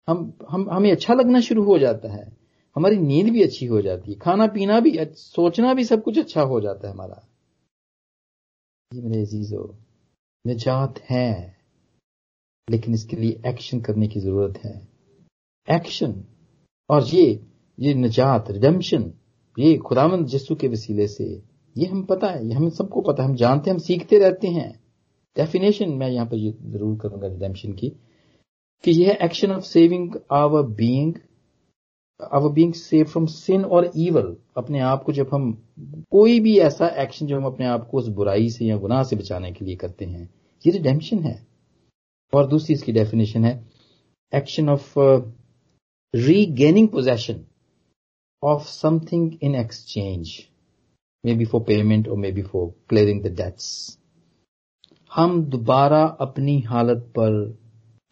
हम 0.09 0.33
हम, 0.51 0.71
हमें 0.71 0.91
अच्छा 0.93 1.15
लगना 1.15 1.41
शुरू 1.41 1.65
हो 1.65 1.79
जाता 1.79 2.13
है। 2.13 2.37
हमारी 2.77 2.97
नींद 2.97 3.29
भी 3.31 3.43
अच्छी 3.43 3.67
हो 3.67 3.81
जाती 3.83 4.13
है। 4.13 4.19
खाना 4.19 4.47
पीना 4.47 4.81
भी, 4.81 4.99
सोचना 5.15 5.75
भी 5.75 5.85
सब 5.85 6.03
कुछ 6.03 6.19
अच्छा 6.19 6.43
हो 6.43 6.61
जाता 6.61 6.89
है 6.89 6.95
हमारा। 6.95 7.29
मेरे 8.95 9.23
अजीजो, 9.23 9.79
निजात 10.47 10.99
है, 11.01 11.57
लेकिन 12.71 12.95
इसके 12.95 13.17
लिए 13.17 13.41
एक्शन 13.47 13.81
करने 13.81 14.09
की 14.09 14.21
ज़रूरत 14.21 14.59
है। 14.59 14.89
एक्शन 15.69 16.25
और 16.91 17.05
ये 17.05 17.47
ये 17.79 17.95
निजात 17.95 18.51
रिडम्शन 18.51 19.13
ये 19.59 19.77
खुदामंद 19.79 20.27
जस्सू 20.27 20.55
के 20.55 20.69
वसीले 20.69 21.07
से 21.09 21.52
ये 21.77 21.87
हम 21.87 22.03
पता 22.05 22.27
है, 22.27 22.47
ये 22.47 22.55
हमें 22.55 22.71
सबको 22.71 23.01
पता 23.03 23.23
है, 23.23 23.29
हम 23.29 23.35
जानते 23.37 23.71
हैं, 23.71 23.75
हम 23.75 23.83
सीखते 23.83 24.19
रहते 24.19 24.49
हैं। 24.49 24.71
डेफिनेशन 25.37 25.91
मैं 25.91 26.09
यहाँ 26.11 26.27
पर 26.27 26.37
ज़रूर 26.71 26.97
करूँगा 27.01 27.27
रिडेम्पशन 27.29 27.73
की, 27.73 27.89
कि 28.85 28.91
यह 28.93 29.19
action 29.23 29.53
of 29.53 29.65
saving 29.65 30.17
our 30.33 30.63
being 30.75 31.15
our 32.21 32.53
being 32.53 32.73
save 32.75 33.05
from 33.05 33.27
sin 33.27 33.65
और 33.67 33.91
ईवल 33.99 34.37
अपने 34.57 34.81
आप 34.81 35.03
को 35.05 35.13
जब 35.13 35.31
हम 35.33 35.53
कोई 36.13 36.39
भी 36.41 36.59
ऐसा 36.61 36.87
एक्शन 37.03 37.27
जो 37.27 37.37
हम 37.37 37.47
अपने 37.47 37.67
आप 37.67 37.89
को 37.91 37.99
उस 37.99 38.09
बुराई 38.11 38.49
से 38.51 38.65
या 38.65 38.77
गुनाह 38.77 39.03
से 39.05 39.17
बचाने 39.17 39.53
के 39.53 39.65
लिए 39.65 39.77
करते 39.77 40.05
हैं, 40.05 40.29
ये 40.65 40.73
रिडेम्पशन 40.73 41.23
है। 41.25 41.35
और 42.33 42.47
दूसरी 42.47 42.75
इसकी 42.75 42.93
डेफिनेशन 42.93 43.45
है 43.45 43.55
action 44.33 44.69
of 44.69 44.95
regaining 46.15 46.89
possession 46.89 47.45
of 48.43 48.67
something 48.67 49.33
in 49.43 49.55
exchange 49.57 50.39
for 51.25 51.63
payment 51.63 52.09
और 52.09 52.17
may 52.17 52.33
be 52.33 52.43
for 52.43 52.69
clearing 52.89 53.23
the 53.23 53.27
debts 53.37 53.99
हम 55.13 55.45
दोबारा 55.45 56.03
अपनी 56.21 56.61
हालत 56.61 57.13
पर 57.19 57.59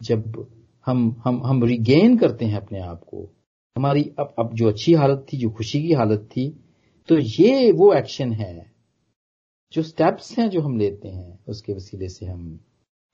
जब 0.01 0.47
हम 0.85 1.21
हम 1.25 1.41
हम 1.45 1.63
रिगेन 1.63 2.17
करते 2.17 2.45
हैं 2.45 2.57
अपने 2.57 2.79
आप 2.79 3.03
को, 3.03 3.23
हमारी 3.75 4.03
अब 4.19 4.33
अब 4.39 4.53
जो 4.53 4.67
अच्छी 4.69 4.93
हालत 4.93 5.25
थी, 5.33 5.37
जो 5.37 5.49
खुशी 5.49 5.81
की 5.81 5.93
हालत 5.93 6.29
थी 6.31 6.49
तो 7.09 7.17
ये 7.17 7.71
वो 7.71 7.93
एक्शन 7.93 8.31
है, 8.33 8.71
जो 9.73 9.81
स्टेप्स 9.83 10.37
हैं 10.39 10.49
जो 10.49 10.61
हम 10.61 10.77
लेते 10.77 11.07
हैं, 11.07 11.39
उसके 11.47 11.73
वसीले 11.73 12.09
से 12.09 12.25
हम 12.25 12.59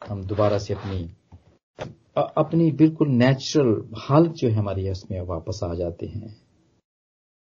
हम 0.09 0.23
दोबारा 0.23 0.57
से 0.57 0.73
अपनी 0.73 1.09
अपनी 2.17 2.71
बिल्कुल 2.71 3.09
नेचुरल 3.09 3.95
हालत 3.97 4.31
जो 4.31 4.49
है 4.49 4.55
हमारी 4.55 4.89
उसमें 4.89 5.19
वापस 5.21 5.59
आ 5.63 5.73
जाते 5.73 6.05
हैं। 6.05 6.35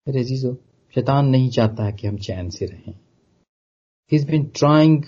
मेरे 0.07 0.23
जीजो 0.23 0.57
शैतान 0.95 1.27
नहीं 1.27 1.49
चाहता 1.49 1.83
है 1.83 1.91
कि 1.91 2.07
हम 2.07 2.17
चैन 2.17 2.49
से 2.49 2.65
रहें। 2.65 2.99
He 4.11 4.25
been 4.25 4.45
trying 4.45 5.03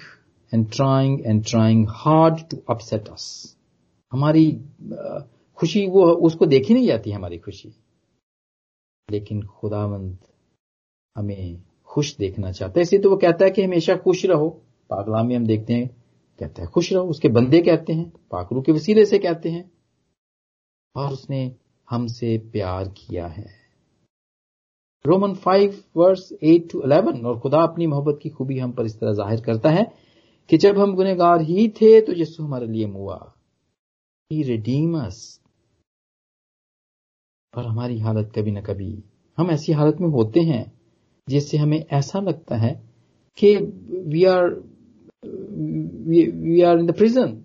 and 0.53 0.71
trying 0.71 1.25
and 1.25 1.45
trying 1.45 1.87
hard 1.89 2.49
to 2.49 2.57
upset 2.69 3.07
us 3.07 3.57
हमारी 4.11 4.61
खुशी 5.55 5.87
वो, 5.87 6.11
उसको 6.11 6.45
देखी 6.45 6.73
नहीं 6.73 6.87
जाती 6.87 7.11
हमारी 7.11 7.37
खुशी। 7.37 7.73
लेकिन 9.11 9.41
खुदावंद 9.41 10.17
हमें 11.17 11.63
खुश 11.85 12.17
देखना 12.17 12.51
चाहता 12.51 12.73
है। 12.77 12.81
इसलिए 12.81 13.01
तो 13.01 13.09
वो 13.09 13.17
कहता 13.17 13.45
है 13.45 13.51
कि 13.51 13.63
हमेशा 13.63 13.95
खुश 13.95 14.25
रहो। 14.25 14.49
पागला 14.89 15.23
में 15.23 15.35
हम 15.35 15.45
देखते 15.45 15.73
हैं, 15.73 15.87
कहता 16.39 16.61
है, 16.61 16.67
खुश 16.67 16.93
रहो। 16.93 17.07
उसके 17.07 17.27
बंदे 17.27 17.61
कहते 17.61 17.93
हैं, 17.93 18.13
पाकरू 18.31 18.61
के 18.61 18.71
वसीले 18.71 19.05
से 19.05 19.19
कहते 19.19 19.49
हैं। 19.49 19.71
और 20.95 21.11
उसने 21.11 21.55
हमसे 21.89 22.37
प्यार 22.37 22.87
किया 22.87 23.27
है। 23.27 23.60
Roman 25.05 25.33
five 25.35 25.77
verse 25.97 26.31
eight 26.33 26.71
to 26.71 26.79
eleven 26.79 27.25
और 27.25 27.39
खुदा 27.39 27.61
अपनी 27.63 27.87
मोहब्बत 27.87 28.19
की 28.23 28.29
खूबी 28.29 28.57
हम 28.59 28.71
पर 28.71 28.85
इस 28.85 28.99
तरह 28.99 29.13
ज़ाहिर 29.13 29.41
करता 29.41 29.69
है 29.69 29.83
कि 30.49 30.57
जब 30.57 30.77
हम 30.79 30.95
गुनेगार 30.95 31.41
ही 31.41 31.67
थे 31.81 31.99
तो 32.01 32.13
यीशु 32.13 32.43
हमारे 32.43 32.67
लिए 32.67 32.85
मुआ। 32.87 33.19
ही 34.31 34.41
रिडीमस 34.43 35.39
पर 37.53 37.65
हमारी 37.65 37.99
हालत 37.99 38.31
कभी 38.35 38.51
ना 38.51 38.61
कभी, 38.61 39.03
हम 39.37 39.49
ऐसी 39.51 39.71
हालत 39.71 39.97
में 40.01 40.07
होते 40.09 40.39
हैं, 40.41 40.71
जिससे 41.27 41.57
हमें 41.57 41.85
ऐसा 41.91 42.19
लगता 42.19 42.55
है 42.57 42.73
कि 43.37 43.55
we 43.55 44.23
are 44.25 44.49
we 45.25 46.61
are 46.61 46.79
in 46.79 46.85
the 46.85 46.95
prison 46.97 47.41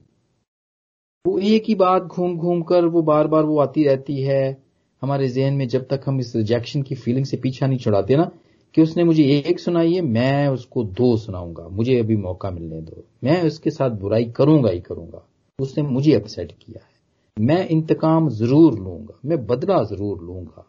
वो 1.25 1.39
एक 1.39 1.65
ही 1.69 1.75
बात 1.75 2.03
घूम 2.03 2.37
घूम 2.37 2.63
कर, 2.63 2.85
वो 2.85 3.03
बार 3.03 3.27
बार 3.27 3.45
वो 3.45 3.59
आती 3.61 3.85
रहती 3.85 4.21
है 4.23 4.66
हमारे 5.07 5.29
जहन 5.29 5.55
में 5.55 5.69
जब 5.69 5.87
तक 5.87 6.01
हम 6.07 6.21
इस 6.21 6.37
रिजेक्शन 6.37 6.83
की 6.83 6.95
फीलिंग 6.95 7.27
से 7.27 7.37
पीछा 7.37 7.67
नहीं 7.67 7.79
छुड़ाते 7.79 8.17
ना, 8.17 8.31
कि 8.75 8.83
उसने 8.83 9.05
मुझे 9.05 9.23
एक 9.23 9.61
सुनाई 9.61 9.93
है, 9.95 10.01
मैं 10.01 10.49
उसको 10.49 10.85
दो 10.85 11.17
सुनाऊँगा। 11.17 11.69
मुझे 11.69 11.99
अभी 11.99 12.17
मौका 12.17 12.51
मिलने 12.51 12.81
दो। 12.81 13.05
मैं 13.25 13.43
उसके 13.43 13.71
साथ 13.71 13.91
बुराई 13.91 14.25
करूँगा 14.25 14.71
ही 14.71 14.81
करूँगा। 14.81 15.27
उसने 15.59 15.85
मुझे 15.85 16.15
अपसेट 16.15 16.53
किया 16.53 16.85
है। 16.85 17.45
मैं 17.45 17.69
इंतकाम 17.69 18.29
ज़रूर 18.29 18.79
लूँगा। 18.79 19.19
मैं 19.25 19.47
बदला 19.47 19.83
ज़रूर 19.85 20.23
लूँगा। 20.23 20.67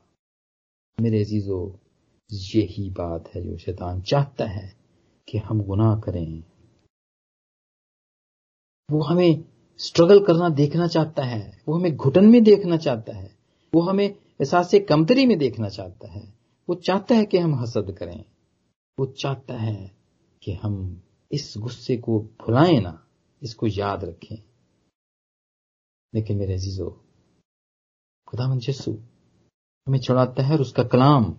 मेरे 1.02 1.22
अजीजो, 1.22 1.80
यही 2.32 2.90
बात 2.90 3.30
है 3.36 3.42
जो 3.42 3.58
शैतान 3.58 4.02
चाहता 4.02 4.46
है 4.46 4.76
कि 5.28 5.38
हम 5.38 5.62
गुनाह 5.62 5.96
करें। 6.00 6.44
वो 8.90 9.02
हमें 9.02 9.44
स्ट्रगल 9.78 10.20
करना 10.20 10.50
देखना 10.50 10.88
चाहता 10.88 11.24
है। 11.24 11.62
वो 11.68 11.76
हमें 11.76 11.96
घुटन 11.96 12.26
में 12.26 12.44
देखना 12.44 12.78
चाहता 12.78 13.18
है। 13.18 13.30
वो 13.74 13.82
हमें 13.82 14.16
एहसास 14.42 14.72
कमतरी 14.90 15.26
में 15.26 15.38
देखना 15.38 15.70
चाहता 15.70 16.12
है। 16.12 16.34
वो 16.70 16.76
चाहता 16.76 17.16
है 17.16 17.26
कि 17.26 17.38
हम 17.38 17.56
हसद 17.56 17.96
करें। 18.00 18.26
वो 19.00 19.06
चाहता 19.06 19.54
है 19.54 19.92
कि 20.44 20.54
हम 20.54 21.02
इस 21.32 21.54
गुस्से 21.58 21.98
को 21.98 22.20
भुलाएँ 22.20 22.80
ना, 22.80 23.08
इसको 23.44 23.68
याद 23.68 24.04
रखें। 24.04 24.44
लेकिन 26.16 26.38
मेरे 26.38 26.54
अजीजो, 26.54 26.90
खुदा 28.28 28.60
यस्सु 28.70 28.92
हमें 29.88 30.00
चढ़ाता 30.00 30.44
है 30.44 30.54
और 30.54 30.62
उसका 30.62 30.84
कलाम 30.84 31.36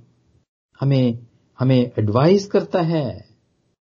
हमें 0.81 1.27
हमें 1.59 1.91
एडवाइस 1.99 2.47
करता 2.47 2.83
है, 2.83 3.37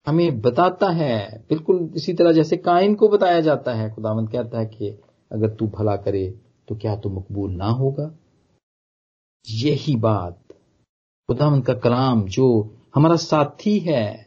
हमें 0.07 0.41
बताता 0.41 0.89
है। 0.89 1.45
बिल्कुल 1.49 1.93
इसी 1.95 2.13
तरह 2.13 2.31
जैसे 2.31 2.57
कायन 2.57 2.95
को 2.95 3.09
बताया 3.09 3.41
जाता 3.41 3.73
है। 3.73 3.93
खुदावंत 3.95 4.31
कहता 4.31 4.59
है 4.59 4.65
कि 4.65 4.89
अगर 5.31 5.55
तू 5.55 5.67
भला 5.67 5.95
करे 5.95 6.39
तो 6.67 6.75
क्या 6.75 6.95
तू 6.95 7.09
मकबूल 7.09 7.51
ना 7.51 7.67
होगा? 7.67 8.18
यही 9.47 9.95
बात। 9.95 10.37
खुदावंत 11.29 11.65
का 11.65 11.73
कलाम 11.75 12.23
जो 12.27 12.47
हमारा 12.95 13.15
साथी 13.17 13.77
है, 13.79 14.25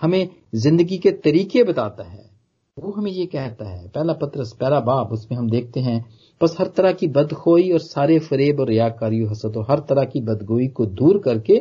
हमें 0.00 0.28
ज़िंदगी 0.56 0.98
के 0.98 1.10
तरीके 1.20 1.62
बताता 1.64 2.04
है, 2.04 2.28
वो 2.76 2.90
हमें 2.92 3.10
ये 3.10 3.26
कहता 3.26 3.68
है। 3.68 3.88
पहला 3.88 4.12
पत्रस, 4.12 4.52
पहला 4.52 4.80
बाप, 4.80 5.12
उसमें 5.12 5.38
हम 5.38 5.48
देखते 5.50 5.80
हैं, 5.80 6.04
बस 6.40 6.56
हर 6.60 6.66
तरह 6.66 6.92
की 6.92 7.06
बदखोई 7.08 7.70
और 7.72 7.78
सारे 7.80 8.18
फरेब 8.18 8.60
और 8.60 8.68
रियाकारी 8.68 9.24
हसद 9.24 9.56
और 9.56 9.66
हर 9.70 9.80
तरह 9.80 10.04
की 10.04 10.20
बदगोई 10.22 10.68
को 10.68 10.86
दूर 10.86 11.18
करके 11.18 11.58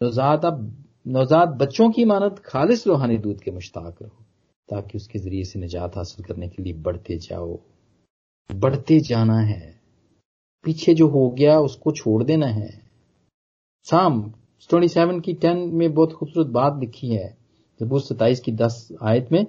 नौजादा 0.00 0.50
नौजाद 1.06 1.56
बच्चों 1.60 1.90
की 1.90 2.04
मानत 2.04 2.38
खालिश 2.46 2.86
रूहानी 2.86 3.16
दूध 3.18 3.40
के 3.40 3.50
मुश्ताक 3.50 4.02
रहो, 4.02 4.24
ताकि 4.68 4.98
उसके 4.98 5.18
ज़रिए 5.18 5.44
से 5.44 5.58
निजात 5.58 5.96
हासिल 5.96 6.24
करने 6.24 6.48
के 6.48 6.62
लिए 6.62 6.72
बढ़ते 6.72 7.16
जाओ। 7.18 7.58
बढ़ते 8.50 8.98
जाना 9.00 9.38
है। 9.38 9.81
पीछे 10.64 10.94
जो 10.94 11.08
हो 11.08 11.30
गया, 11.30 11.58
उसको 11.58 11.92
छोड़ 11.92 12.22
देना 12.24 12.46
है। 12.46 12.70
साम 13.84 14.22
ट्वेंटी 14.70 14.88
सेवन 14.88 15.20
की 15.20 15.34
टेन 15.34 15.58
में 15.58 15.94
बहुत 15.94 16.12
खूबसूरत 16.12 16.46
बात 16.46 16.78
लिखी 16.80 17.08
है। 17.08 17.36
जब 17.80 17.98
सताइस 17.98 18.40
की 18.40 18.52
दस 18.52 18.88
आयत 19.02 19.32
में, 19.32 19.46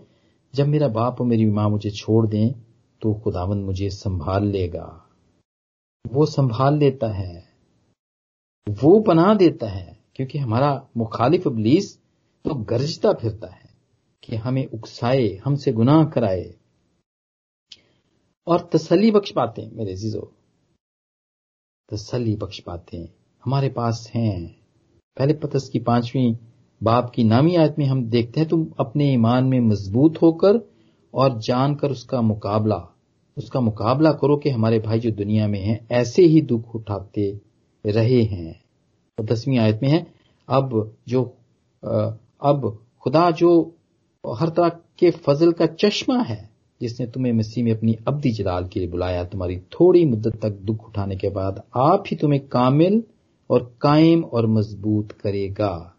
जब 0.56 0.68
मेरा 0.68 0.88
बाप 0.88 1.22
और 1.22 1.28
मेरी 1.28 1.46
माँ 1.46 1.70
मुझे 1.70 1.90
छोड़ 1.92 2.28
दें 2.28 2.52
तो 3.02 3.14
खुदावन 3.14 3.58
मुझे 3.58 3.90
संभाल 3.90 4.48
लेगा। 4.48 5.06
वो 6.06 6.26
संभाल 6.26 6.78
लेता 6.78 7.08
है। 7.08 7.44
वो 8.70 9.00
बना 9.00 9.34
देता 9.34 9.68
है, 9.68 9.98
क्योंकि 10.16 10.38
हमारा 10.38 10.88
मुखालिफ 10.98 11.48
अबलीस 11.48 11.98
तो 12.46 12.56
गरजता 12.56 13.14
फिरता 13.14 13.48
है 13.48 13.70
कि 14.24 14.36
हमें 14.36 14.66
उकसाए, 14.66 15.28
हमसे 15.46 15.72
गुनाह 15.72 16.06
कराए। 16.06 16.54
और 18.48 18.70
तसली 18.74 19.12
बख्श 19.12 19.32
पाते 19.32 19.70
मेरे 19.74 19.96
जीजो 19.96 20.32
तसली 21.92 22.36
बख्श 22.36 22.62
बातें 22.68 23.08
हमारे 23.44 23.70
पास 23.70 24.12
हैं। 24.16 24.56
पहले 25.18 25.34
पतस 25.34 25.70
की 25.74 25.80
पांचवी 25.80 26.32
बाप 26.82 27.12
की 27.16 27.24
नामी 27.24 27.56
आयत 27.56 27.76
में 27.80 27.86
हम 27.86 28.04
देखते 28.06 28.40
हैं, 28.40 28.50
तुम 28.50 28.68
अपने 28.80 29.12
ईमान 29.14 29.46
में 29.46 29.60
मज़बूत 29.60 30.22
होकर 30.22 30.60
और 31.14 31.40
जानकर 31.40 31.92
उसका 31.92 32.22
मुकाबला 32.22 32.82
उसका 33.38 33.60
मुकाबला 33.60 34.12
करो 34.12 34.38
कि 34.38 34.50
हमारे 34.50 34.80
भाई 34.80 35.00
जो 35.00 35.12
दुनिया 35.12 35.48
में 35.48 35.60
हैं, 35.60 35.88
ऐसे 35.92 36.24
ही 36.24 36.42
दुख 36.42 36.76
उठाते 36.76 37.30
रहे 37.86 38.22
हैं। 38.24 38.54
तो 39.18 39.24
दसवीं 39.24 39.58
आयत 39.58 39.80
में 39.84 39.90
है, 39.90 40.06
अब 40.50 40.96
जो 41.08 41.24
अब 41.84 42.86
खुदा 43.02 43.30
जो 43.32 43.76
हर 44.24 44.50
तरह 44.50 44.70
के 45.00 45.12
फजल 45.12 45.52
का 45.52 45.66
चश्मा 45.66 46.22
है 46.22 46.53
जिसने 46.84 47.08
तुम्हें 47.08 47.34
मसीह 47.34 47.64
में 47.64 47.72
अपनी 47.72 47.94
अब्दी 48.08 48.32
जलाल 48.32 48.68
के 48.68 48.80
लिए 48.80 48.90
बुलाया। 48.90 49.24
तुम्हारी 49.24 49.58
थोड़ी 49.60 50.06
मुद्दत 50.06 50.40
तक 50.42 50.50
दुख 50.50 50.88
उठाने 50.88 51.16
के 51.16 51.30
बाद 51.30 51.64
आप 51.78 52.04
ही 52.08 52.16
तुम्हें 52.16 52.48
कामिल 52.48 53.04
और 53.50 53.78
कायम 53.82 54.24
और 54.24 54.48
मज़बूत 54.48 55.12
करेगा। 55.12 55.96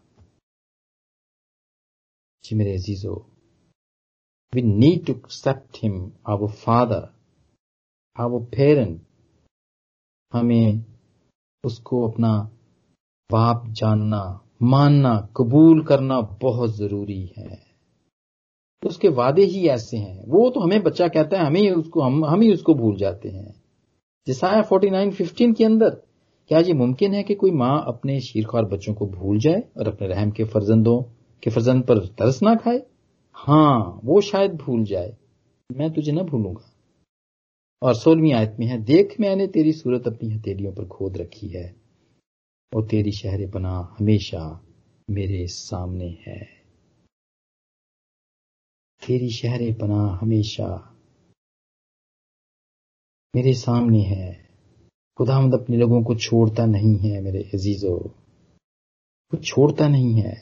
जी 2.45 2.55
मेरे 2.55 2.73
अजीजो 2.73 3.25
we 4.53 4.61
need 4.61 5.05
to 5.05 5.13
accept 5.13 5.77
him 5.83 6.11
our 6.27 6.51
father 6.51 7.07
our 8.17 8.43
parent 8.45 9.01
हमें 10.33 10.83
उसको 11.63 12.07
अपना 12.07 12.51
बाप 13.31 13.63
जानना, 13.67 14.41
मानना, 14.61 15.29
कबूल 15.37 15.83
करना 15.83 16.21
बहुत 16.21 16.75
ज़रूरी 16.75 17.33
है। 17.37 17.64
तो 18.85 18.89
उसके 18.89 19.09
वादे 19.09 19.43
ही 19.43 19.67
ऐसे 19.67 19.97
हैं। 19.97 20.23
वो 20.27 20.49
तो 20.49 20.59
हमें 20.59 20.83
बच्चा 20.83 21.07
कहता 21.07 21.37
है, 21.37 21.45
हमें 21.45 21.71
उसको, 21.71 22.01
हम 22.01 22.25
हम 22.25 22.41
ही 22.41 22.53
उसको 22.53 22.73
भूल 22.73 22.95
जाते 22.95 23.29
हैं। 23.29 23.55
जिसाया 24.27 24.61
फोर्टी 24.61 24.89
नाइन, 24.89 25.11
फिफ्टीन 25.11 25.53
के 25.53 25.63
अंदर, 25.65 25.89
क्या 26.47 26.59
ये 26.59 26.73
मुमकिन 26.73 27.13
है 27.13 27.23
कि 27.23 27.35
कोई 27.35 27.51
माँ 27.51 27.83
अपने 27.87 28.19
शीरखार 28.19 28.65
बच्चों 28.65 28.93
को 28.93 29.05
भूल 29.05 29.39
जाए 29.39 29.63
और 29.77 29.87
अपने 29.87 30.07
रहम 30.07 30.31
के 30.31 30.43
फर्जंदों, 30.43 31.01
के 31.43 31.49
फर्जंद 31.49 31.83
पर 31.83 31.99
तरस 31.99 32.43
ना 32.43 32.55
खाए? 32.55 32.83
हाँ 33.33 34.01
वो 34.03 34.21
शायद 34.21 34.55
भूल 34.55 34.83
जाए। 34.83 35.17
मैं 35.71 35.93
तुझे 35.93 36.11
ना 36.11 36.23
भूलूँगा। 36.23 36.71
और 37.81 37.95
सोलहवीं 37.95 38.33
आयत 38.33 38.55
में 38.59 38.67
है, 38.67 38.83
देख 38.83 39.15
मैंने 39.19 39.47
तेरी 39.47 39.71
सूरत 39.71 40.07
अपनी 40.07 40.29
हथेलियों 40.29 40.73
पर 40.73 40.85
खोद 40.85 41.17
रखी 41.17 41.47
है, 41.47 41.75
और 42.75 42.85
तेरी 42.85 43.11
शहर 43.11 43.47
बना 43.47 43.95
हमेशा 43.99 44.65
मेरे 45.09 45.47
सामने 45.47 46.17
है। 46.27 46.54
तेरी 49.07 49.29
शहर 49.29 49.73
पना 49.73 50.19
हमेशा। 50.21 50.95
मेरे 53.35 53.53
सामने 53.53 54.01
है। 54.01 54.49
खुदामद 55.17 55.53
अपने 55.53 55.77
लोगों 55.77 56.03
को 56.03 56.15
छोड़ता 56.15 56.65
नहीं 56.65 56.97
है 56.97 57.21
मेरे 57.21 57.43
अजीजो। 57.53 57.97
वो 59.33 59.37
छोड़ता 59.37 59.87
नहीं 59.87 60.21
है। 60.21 60.35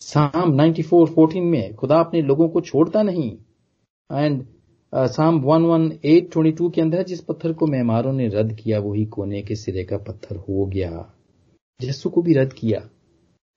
साम 0.00 0.52
94 0.52 1.06
14 1.06 1.42
में 1.42 1.74
खुदा 1.74 2.00
अपने 2.00 2.22
लोगों 2.22 2.48
को 2.48 2.60
छोड़ता 2.60 3.02
नहीं। 3.02 3.38
एंड 4.12 4.46
साम 4.94 5.40
118 5.40 6.30
22 6.30 6.70
के 6.70 6.80
अंदर 6.80 7.02
जिस 7.02 7.20
पत्थर 7.20 7.52
को 7.52 7.66
मेहमारों 7.66 8.12
ने 8.12 8.28
रद्द 8.28 8.54
किया, 8.54 8.80
वही 8.80 9.04
कोने 9.04 9.42
के 9.42 9.54
सिरे 9.54 9.84
का 9.84 9.96
पत्थर 9.96 10.36
हो 10.36 10.66
गया। 10.66 11.14
यीशु 11.82 12.10
को 12.10 12.22
भी 12.22 12.34
रद्द 12.34 12.52
किया। 12.52 12.78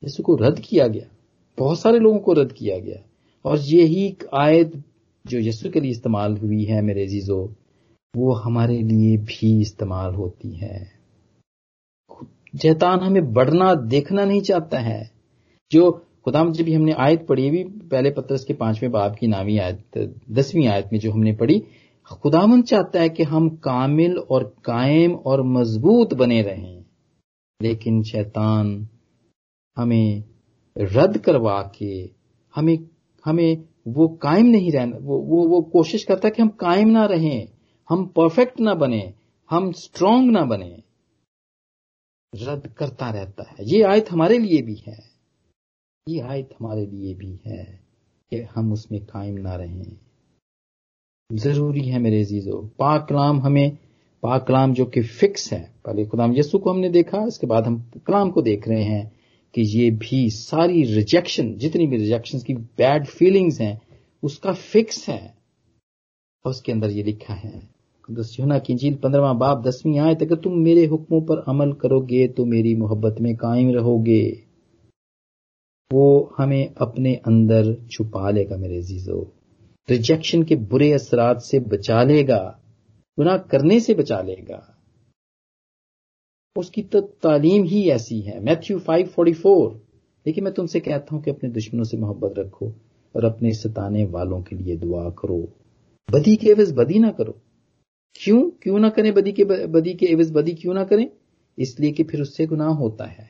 यीशु 0.04 0.24
को 0.24 0.36
रद्द 0.36 0.60
किया 0.60 0.88
गया। 0.88 1.16
बहुत 1.60 1.80
सारे 1.80 2.00
लोगों 2.00 2.20
को 2.20 2.34
रद्द 2.34 2.52
किया 2.52 2.80
गया। 2.80 3.11
और 3.46 3.60
यही 3.60 4.18
आयत 4.34 4.84
जो 5.28 5.40
यीशु 5.40 5.70
के 5.70 5.80
लिए 5.80 5.92
इस्तेमाल 5.92 6.38
हुई 6.38 6.64
है, 6.64 6.82
मेरे 6.82 7.08
जीजो 7.08 7.56
वो 8.16 8.34
हमारे 8.34 8.78
लिए 8.78 9.18
भी 9.18 9.62
इस्तेमाल 9.62 10.14
होती 10.14 10.56
है। 10.56 10.92
जैतान 12.56 13.00
हमें 13.00 13.34
बढ़ना, 13.34 13.76
देखना 13.76 14.26
नहीं 14.26 14.42
चाहता 14.42 14.80
है। 14.80 15.12
जो 15.72 15.92
खुदाम 16.26 16.52
जब 16.52 16.64
भी 16.64 16.74
हमने 16.74 16.92
आयत 16.92 17.28
पढ़ी 17.28 17.50
भी 17.50 17.64
पहले 17.64 18.12
पत्रस 18.12 18.46
के 18.46 18.54
पाँचवें 18.54 18.92
बाब 18.92 19.16
की 19.16 19.28
नामी 19.28 19.58
आयत, 19.58 20.16
दसवीं 20.32 20.68
आयत 20.68 20.90
में 20.94 21.00
जो 21.00 21.12
हमने 21.12 21.34
पढ़ी 21.34 21.64
खुदामन 22.22 22.62
चाहता 22.62 23.02
है 23.02 23.10
कि 23.10 23.24
हम 23.24 23.50
कामिल 23.50 24.18
और 24.18 24.56
कायम 24.66 25.12
और 25.12 25.44
मज़बूत 25.44 26.14
बने 26.14 26.42
रहें। 26.42 26.86
लेकिन 27.62 28.04
शैतान 28.04 28.88
हमें 29.78 30.24
रद्द 30.78 31.18
करवा 31.18 31.72
के, 31.78 32.10
हमें 32.56 32.78
हमें 33.26 33.70
वो 33.88 34.08
कायम 34.08 34.46
नहीं 34.46 34.72
रहना, 34.72 34.98
वो 35.02 35.20
वो 35.20 35.48
वो 35.48 35.62
कोशिश 35.62 36.04
करता 36.04 36.28
है 36.28 36.32
कि 36.32 36.42
हम 36.42 36.50
कायम 36.50 36.88
ना 36.88 37.06
रहें, 37.06 37.48
हम 37.90 38.06
परफेक्ट 38.06 38.60
ना 38.60 38.74
बने, 38.74 39.14
हम 39.50 39.72
स्ट्रांग 39.72 40.32
ना 40.32 40.46
बने। 40.46 40.84
रद्द 42.36 42.68
करता 42.68 43.10
रहता 43.10 43.44
है। 43.50 43.56
ये 43.62 43.84
आयत 43.84 44.12
हमारे 44.12 44.38
लिए 44.38 44.62
भी 44.62 44.84
है। 44.88 45.00
ये 46.10 46.20
आयत 46.20 46.50
हमारे 46.60 46.86
लिए 46.86 47.16
भी 47.16 47.40
है 47.46 47.80
कि 48.30 48.38
हम 48.38 48.74
उसमें 48.74 49.06
कायम 49.06 49.36
ना 49.36 49.56
रहें। 49.56 49.98
ज़रूरी 51.34 51.82
है 51.82 52.00
मेरे 52.00 52.24
जीजो 52.24 52.72
पाक 52.80 53.08
कलाम 53.10 53.40
हमें, 53.40 53.78
पाक 54.24 54.48
कलाम 54.48 54.74
जो 54.74 54.86
कि 54.86 55.02
फिक्स 55.02 55.54
है, 55.54 55.74
पहले 55.86 56.06
खुदाम 56.06 56.38
यसु 56.38 56.60
को 56.60 56.70
हमने 56.70 56.90
देखा, 56.90 57.26
इसके 57.28 57.48
बाद 57.48 57.68
हम 57.68 57.92
कलाम 58.08 58.32
को 58.32 58.42
देख 58.42 58.68
रहे 58.68 58.84
हैं। 58.84 59.21
कि 59.56 59.62
ये 59.70 59.90
भी 59.92 60.30
सारी 60.30 60.84
रिजेक्शन 60.86 61.54
जितनी 61.56 61.88
भी 61.88 61.98
रिजेक्शन 61.98 62.40
की 62.40 62.54
बैड 62.54 63.06
फीलिंग्स 63.08 63.60
हैं, 63.62 63.82
उसका 64.24 64.54
फिक्स 64.54 65.08
है। 65.10 65.22
और 66.46 66.52
उसके 66.52 66.72
अंदर 66.72 66.90
ये 66.90 67.04
लिखा 67.04 67.34
है 67.34 67.70
यूना 68.10 68.58
की 68.60 68.76
झील 68.76 68.96
पंद्रवा 68.96 69.32
बाप 69.34 69.62
दसवीं 69.64 70.00
आए 70.00 70.16
अगर 70.16 70.36
तुम 70.36 70.58
मेरे 70.60 70.86
हुक्मों 70.86 71.22
पर 71.22 71.44
अमल 71.48 71.72
करोगे 71.74 72.28
तो 72.28 72.46
मेरी 72.46 72.74
मोहब्बत 72.76 73.16
में 73.22 73.36
कायम 73.36 73.70
रहोगे। 73.72 74.24
वो 75.92 76.34
हमें 76.38 76.74
अपने 76.78 77.14
अंदर 77.28 77.74
छुपा 77.92 78.30
लेगा 78.30 78.58
मेरे 78.58 78.82
जीजो 78.82 79.22
रिजेक्शन 79.88 80.44
के 80.44 80.56
बुरे 80.56 80.92
असरात 80.94 81.42
से 81.42 81.60
बचा 81.62 82.04
लेगा, 82.04 82.40
गुनाह 83.18 83.38
करने 83.38 83.80
से 83.80 83.94
बचा 83.94 84.22
लेगा। 84.22 84.60
उसकी 86.56 86.82
तो 86.84 87.02
तालीम 87.02 87.64
ही 87.64 87.90
ऐसी 87.90 88.20
है। 88.22 88.40
मैथ्यू 88.40 88.80
544 88.80 89.72
लेकिन 90.26 90.44
मैं 90.44 90.54
तुमसे 90.54 90.80
कहता 90.80 91.16
हूँ 91.16 91.24
कि 91.24 91.32
अपने 91.32 91.50
दुश्मनों 91.50 91.84
से 91.84 91.98
मोहब्बत 91.98 92.34
रखो 92.38 92.72
और 93.16 93.26
अपने 93.26 93.54
सताने 93.54 94.06
वालों 94.06 94.42
के 94.42 94.56
लिए 94.56 94.76
दुआ 94.78 95.10
करो। 95.20 95.38
बदी 96.10 96.36
के 96.36 96.50
एवज 96.50 96.72
बदी 96.72 97.00
ना 97.00 97.12
करो। 97.12 97.36
क्यों? 98.16 98.42
क्यों 98.62 98.80
ना 98.80 98.90
करें 98.90 99.14
बदी 99.14 99.32
के 99.32 99.44
बदी 99.46 99.94
के 99.94 100.06
एवज 100.06 100.32
बदी 100.32 100.54
क्यों 100.54 100.74
ना 100.74 100.84
करें? 100.84 101.10
इसलिए 101.58 101.92
कि 101.92 102.04
फिर 102.04 102.22
उससे 102.22 102.46
गुनाह 102.46 102.74
होता 102.76 103.06
है। 103.06 103.30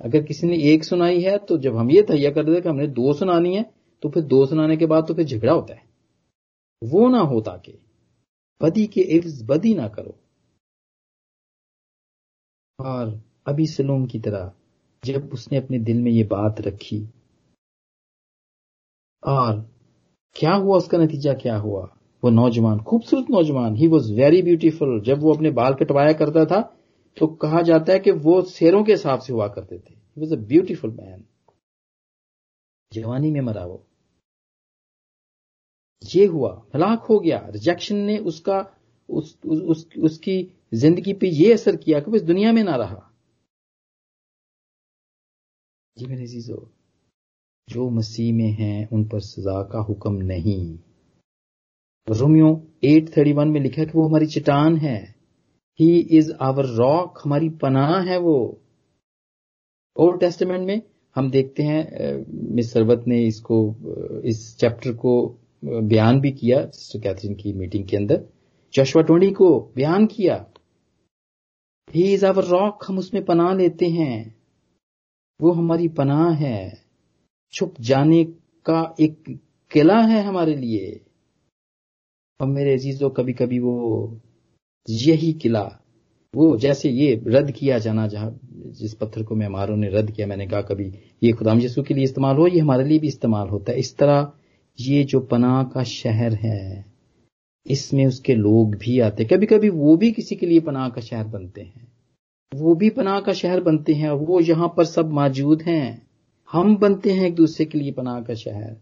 अगर 0.00 0.22
किसी 0.22 0.46
ने 0.46 0.56
एक 0.72 0.84
सुनाई 0.84 1.20
है 1.20 1.36
तो 1.38 1.58
जब 1.58 1.76
हम 1.76 1.90
ये 1.90 2.02
तैयार 2.02 2.32
कर 2.32 2.44
देते 2.44 2.60
कि 2.60 2.68
हमने 2.68 2.86
दो 2.88 3.12
सुनानी 3.12 3.54
है 3.56 3.64
तो 4.02 4.08
फिर 4.08 4.22
दो 4.24 4.44
सुनाने 4.46 4.76
के 4.76 4.86
बाद 4.86 5.06
तो 5.08 5.14
फिर 5.14 5.26
झगड़ा 5.26 5.52
होता 5.52 5.74
है। 5.74 5.82
वो 6.82 7.08
ना 7.08 7.18
हो 7.20 7.40
ताकि 7.40 7.78
बदी 8.60 8.86
के 8.86 9.00
एवज 9.16 9.42
बदी 9.42 9.74
ना 9.74 9.88
करो। 9.88 10.14
और 12.84 13.22
अभी 13.46 13.66
सलोम 13.66 14.06
की 14.06 14.18
तरह 14.18 14.52
जब 15.04 15.30
उसने 15.32 15.58
अपने 15.58 15.78
दिल 15.78 16.02
में 16.02 16.10
ये 16.10 16.24
बात 16.24 16.60
रखी। 16.60 17.08
और 19.26 19.60
क्या 20.34 20.54
हुआ 20.54 20.76
उसका 20.76 20.98
नतीजा 20.98 21.32
क्या 21.34 21.56
हुआ? 21.56 21.82
वो 22.24 22.30
नौजवान 22.30 22.78
खूबसूरत 22.78 23.26
नौजवान 23.30 23.76
ही 23.76 23.86
वॉज़ 23.86 24.12
वेरी 24.12 24.42
ब्यूटीफुल 24.42 25.00
जब 25.00 25.18
वो 25.18 25.34
अपने 25.34 25.50
बाल 25.50 25.74
कटवाया 25.74 26.12
करता 26.12 26.44
था 26.44 26.60
तो 27.16 27.26
कहा 27.26 27.62
जाता 27.62 27.92
है 27.92 27.98
कि 27.98 28.10
वो 28.10 28.42
शेरों 28.42 28.84
के 28.84 28.92
हिसाब 28.92 29.20
से 29.20 29.32
हुआ 29.32 29.48
करते 29.48 29.78
थे। 29.78 29.94
वॉज़ 30.18 30.34
अ 30.34 30.36
ब्यूटीफुल 30.36 30.90
मैन 30.90 31.24
जवानी 32.92 33.30
में 33.30 33.40
मरा 33.40 33.64
वो। 33.64 33.86
ये 36.14 36.26
हुआ 36.26 36.66
हलाक 36.74 37.00
हो 37.00 37.18
गया। 37.18 37.38
रिजेक्शन 37.50 37.96
ने 37.96 38.18
उसका 38.18 38.58
उस, 39.10 39.38
उस, 39.46 39.60
उस, 39.60 39.88
उसकी 39.98 40.42
ज़िंदगी 40.72 41.12
पे 41.12 41.28
ये 41.28 41.52
असर 41.52 41.76
किया 41.76 42.00
कि 42.00 42.16
इस 42.16 42.22
दुनिया 42.22 42.52
में 42.52 42.62
ना 42.64 42.76
रहा। 42.76 43.08
जी 45.96 46.06
मेरे 46.06 46.26
जीजो 46.26 46.68
जो 47.68 47.88
मसीह 47.90 48.32
में 48.34 48.50
हैं, 48.50 48.88
उन 48.88 49.04
पर 49.08 49.20
सजा 49.20 49.62
का 49.62 49.78
हुक्म 49.78 50.22
नहीं। 50.22 50.78
रोमियो 52.08 52.48
831 52.84 53.48
में 53.48 53.60
लिखा 53.60 53.84
कि 53.84 53.90
वो 53.94 54.06
हमारी 54.08 54.26
चट्टान 54.26 54.76
है। 54.76 54.98
ही 55.80 55.98
इज़ 55.98 56.32
आवर 56.42 56.66
रॉक 56.76 57.20
हमारी 57.24 57.48
पनाह 57.62 58.00
है 58.02 58.18
वो। 58.18 58.36
ओल्ड 59.96 60.20
टेस्टमेंट 60.20 60.66
में 60.66 60.82
हम 61.16 61.30
देखते 61.30 61.62
हैं 61.62 62.24
मिस 62.54 62.72
सरवत 62.72 63.04
ने 63.06 63.22
इसको 63.26 63.58
इस 64.24 64.56
चैप्टर 64.58 64.92
को 64.92 65.14
बयान 65.64 66.20
भी 66.20 66.30
किया, 66.32 66.64
सिस्टर 66.66 67.00
कैथरीन 67.00 67.34
की 67.34 67.52
मीटिंग 67.52 67.86
के 67.88 67.96
अंदर। 67.96 68.24
जशवा 68.74 69.02
टोनी 69.02 69.30
को 69.30 69.48
बयान 69.76 70.06
किया। 70.06 70.36
ही 71.90 72.14
इज़ 72.14 72.26
आवर 72.26 72.44
रॉक 72.44 72.84
हम 72.88 72.98
उसमें 72.98 73.24
पनाह 73.24 73.54
लेते 73.54 73.86
हैं, 73.86 74.34
वो 75.40 75.52
हमारी 75.52 75.88
पनाह 75.88 76.30
है। 76.30 76.82
छुप 77.52 77.74
जाने 77.80 78.24
का 78.66 78.94
एक 79.00 79.40
किला 79.70 80.00
है 80.00 80.22
हमारे 80.22 80.56
लिए। 80.56 81.00
और 82.40 82.46
मेरे 82.46 82.74
अजीजों 82.74 83.10
कभी 83.10 83.32
कभी 83.32 83.58
वो 83.58 84.20
यही 84.90 85.32
किला, 85.32 85.78
वो 86.34 86.56
जैसे 86.56 86.90
ये 86.90 87.22
रद्द 87.26 87.50
किया 87.50 87.78
जाना, 87.78 88.06
जहाँ 88.06 88.38
जिस 88.52 88.94
पत्थर 88.94 89.22
को 89.22 89.34
मेहमारों 89.34 89.76
ने 89.76 89.88
रद्द 89.88 90.10
किया, 90.10 90.26
मैंने 90.26 90.46
कहा, 90.46 90.62
कभी 90.62 90.92
ये 91.22 91.32
खुदाम 91.32 91.60
यसु 91.60 91.82
के 91.82 91.94
लिए 91.94 92.04
इस्तेमाल 92.04 92.36
हो, 92.36 92.46
ये 92.46 92.60
हमारे 92.60 92.84
लिए 92.84 92.98
भी 92.98 93.08
इस्तेमाल 93.08 93.48
होता 93.48 93.72
है। 93.72 93.78
इस 93.78 93.96
तरह 93.96 94.32
ये 94.80 95.04
जो 95.04 95.20
पनाह 95.20 95.62
का 95.64 95.82
शहर 95.82 96.34
है 96.34 96.91
इसमें 97.66 98.06
उसके 98.06 98.34
लोग 98.34 98.74
भी 98.74 99.00
आते 99.00 99.24
कभी 99.24 99.46
कभी 99.46 99.68
वो 99.68 99.96
भी 99.96 100.12
किसी 100.12 100.36
के 100.36 100.46
लिए 100.46 100.60
पनाह 100.60 100.88
का 100.88 101.00
शहर 101.00 101.24
बनते 101.24 101.60
हैं। 101.60 101.92
वो 102.54 102.74
भी 102.74 102.90
पनाह 102.90 103.20
का 103.20 103.32
शहर 103.32 103.60
बनते 103.60 103.94
हैं 103.94 104.10
वो 104.10 104.40
यहाँ 104.40 104.74
पर 104.76 104.84
सब 104.84 105.10
मौजूद 105.10 105.62
हैं। 105.62 106.06
हम 106.52 106.76
बनते 106.76 107.12
हैं 107.12 107.26
एक 107.26 107.34
दूसरे 107.34 107.66
के 107.66 107.78
लिए 107.78 107.92
पनाह 107.92 108.20
का 108.20 108.34
शहर। 108.34 108.76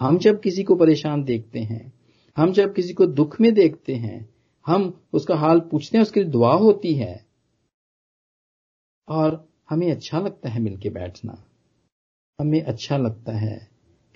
हम 0.00 0.18
जब 0.18 0.40
किसी 0.40 0.62
को 0.62 0.76
परेशान 0.76 1.24
देखते 1.24 1.60
हैं, 1.60 1.92
हम 2.36 2.52
जब 2.52 2.74
किसी 2.74 2.92
को 2.92 3.06
दुख 3.06 3.40
में 3.40 3.54
देखते 3.54 3.94
हैं, 3.94 4.34
हम 4.66 5.00
उसका 5.12 5.34
हाल 5.34 5.60
पूछते 5.60 5.98
हैं, 5.98 6.02
उसके 6.02 6.20
लिए 6.20 6.28
दुआ 6.28 6.54
होती 6.54 6.94
है। 6.94 7.26
और 9.08 9.48
हमें 9.70 9.92
अच्छा 9.92 10.20
लगता 10.20 10.48
है 10.48 10.60
मिलके 10.60 10.90
बैठना। 10.90 11.44
हमें 12.40 12.62
अच्छा 12.62 12.96
लगता 12.96 13.32
है 13.32 13.68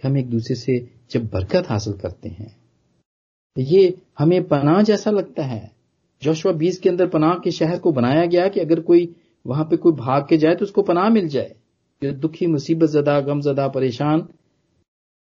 कि 0.03 0.09
हम 0.09 0.18
एक 0.18 0.31
दूसरे 0.31 0.57
से 0.57 0.90
जब 1.11 1.27
बरकत 1.27 1.64
हासिल 1.68 1.92
करते 1.92 2.29
हैं। 2.29 2.62
ये 3.58 3.94
हमें 4.18 4.42
पनाह 4.48 4.82
जैसा 4.82 5.10
लगता 5.10 5.42
है। 5.42 5.72
जोशवा 6.22 6.52
बीस 6.52 6.78
के 6.78 6.88
अंदर 6.88 7.06
पनाह 7.06 7.34
के 7.34 7.50
शहर 7.50 7.78
को 7.78 7.92
बनाया 7.92 8.26
गया 8.26 8.48
कि 8.48 8.60
अगर 8.60 8.80
कोई 8.80 9.14
वहाँ 9.46 9.64
पे 9.64 9.76
कोई 9.76 9.92
भाग 9.92 10.26
के 10.28 10.36
जाए 10.36 10.54
तो 10.54 10.64
उसको 10.64 10.82
पनाह 10.82 11.08
मिल 11.08 11.28
जाए। 11.28 11.54
जो 12.02 12.12
दुखी, 12.12 12.46
मुसीबत 12.46 12.88
जदा, 12.88 13.20
गम 13.20 13.40
जदा, 13.40 13.68
परेशान। 13.68 14.28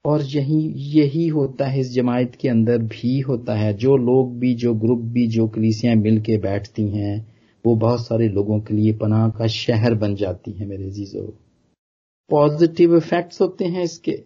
और 0.06 0.22
यही 0.22 0.74
यही 1.00 1.28
होता 1.28 1.66
है 1.66 1.80
इस 1.80 1.94
जमायत 1.94 2.36
के 2.36 2.50
अंदर 2.50 2.78
भी 2.78 3.20
होता 3.20 3.56
है। 3.56 3.74
जो 3.74 3.98
लोग 3.98 4.40
भी, 4.40 4.54
जो 4.56 4.74
ग्रुप 4.74 5.00
भी, 5.00 5.28
जो 5.28 5.48
कलीसियाँ 5.48 5.96
मिल 5.96 6.22
के 6.22 6.38
बैठती 6.38 6.90
हैं, 6.90 7.36
वो 7.66 7.76
बहुत 7.76 8.06
सारे 8.08 8.28
लोगों 8.28 8.60
के 8.60 8.74
लिए 8.74 8.94
पनाह 8.94 9.30
का 9.30 9.48
शहर 9.48 9.94
बन 9.94 10.16
जाती 10.16 10.52
है 10.52 10.66
मेरे 10.66 10.90
जीजो 10.90 11.34
पॉजिटिव 12.30 12.98
इफेक्ट्स 12.98 13.42
होते 13.42 13.66
हैं 13.66 13.84
इसके। 13.84 14.24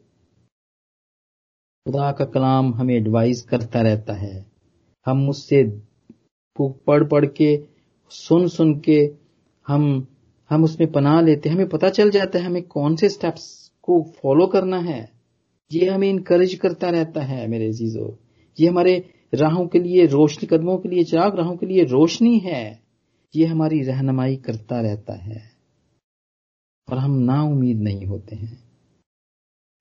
खुदा 1.88 2.12
का 2.12 2.26
कलाम 2.26 2.74
हमें 2.74 2.96
एडवाइस 2.96 3.42
करता 3.42 3.82
रहता 3.82 4.14
है। 4.14 4.46
हम 5.06 5.30
उससे 5.30 5.82
पढ़ 6.62 7.08
पढ़ 7.08 7.26
के 7.26 7.66
सुन 8.10 8.48
सुन 8.48 8.80
के 8.80 9.16
हम 9.68 10.08
हम 10.50 10.64
उसमें 10.64 10.92
पनाह 10.92 11.22
लेते 11.22 11.50
हैं। 11.50 11.56
हमें 11.56 11.70
पता 11.70 11.90
चल 11.90 12.10
जाता 12.10 12.40
है 12.40 12.46
हमें 12.46 12.64
कौन 12.64 12.96
से 12.96 13.10
स्टेप्स 13.10 13.72
को 13.82 14.02
फॉलो 14.04 14.48
करना 14.48 14.78
है। 14.78 15.12
ये 15.72 15.90
हमें 15.90 16.10
इनकरेज 16.10 16.54
करता 16.54 16.90
रहता 16.90 17.22
है 17.22 17.48
मेरे 17.48 17.72
जीजो 17.72 18.20
ये 18.60 18.68
हमारे 18.68 19.14
राहों 19.34 19.68
के 19.68 19.80
लिए 19.80 20.06
रोशनी, 20.06 20.48
कदमों 20.48 20.78
के 20.78 20.90
लिए 20.90 21.04
चिराग 21.04 21.36
राहों 21.36 21.58
के 21.58 21.66
लिए 21.66 21.84
रोशनी 21.84 22.38
है। 22.40 22.80
ये 23.36 23.46
हमारी 23.46 23.82
रहनुमाई 23.82 24.36
करता 24.36 24.82
रहता 24.82 25.14
है। 25.14 25.52
और 26.92 26.98
हम 26.98 27.12
ना 27.12 27.44
उम्मीद 27.44 27.78
नहीं 27.78 28.06
होते 28.06 28.36
हैं। 28.36 28.64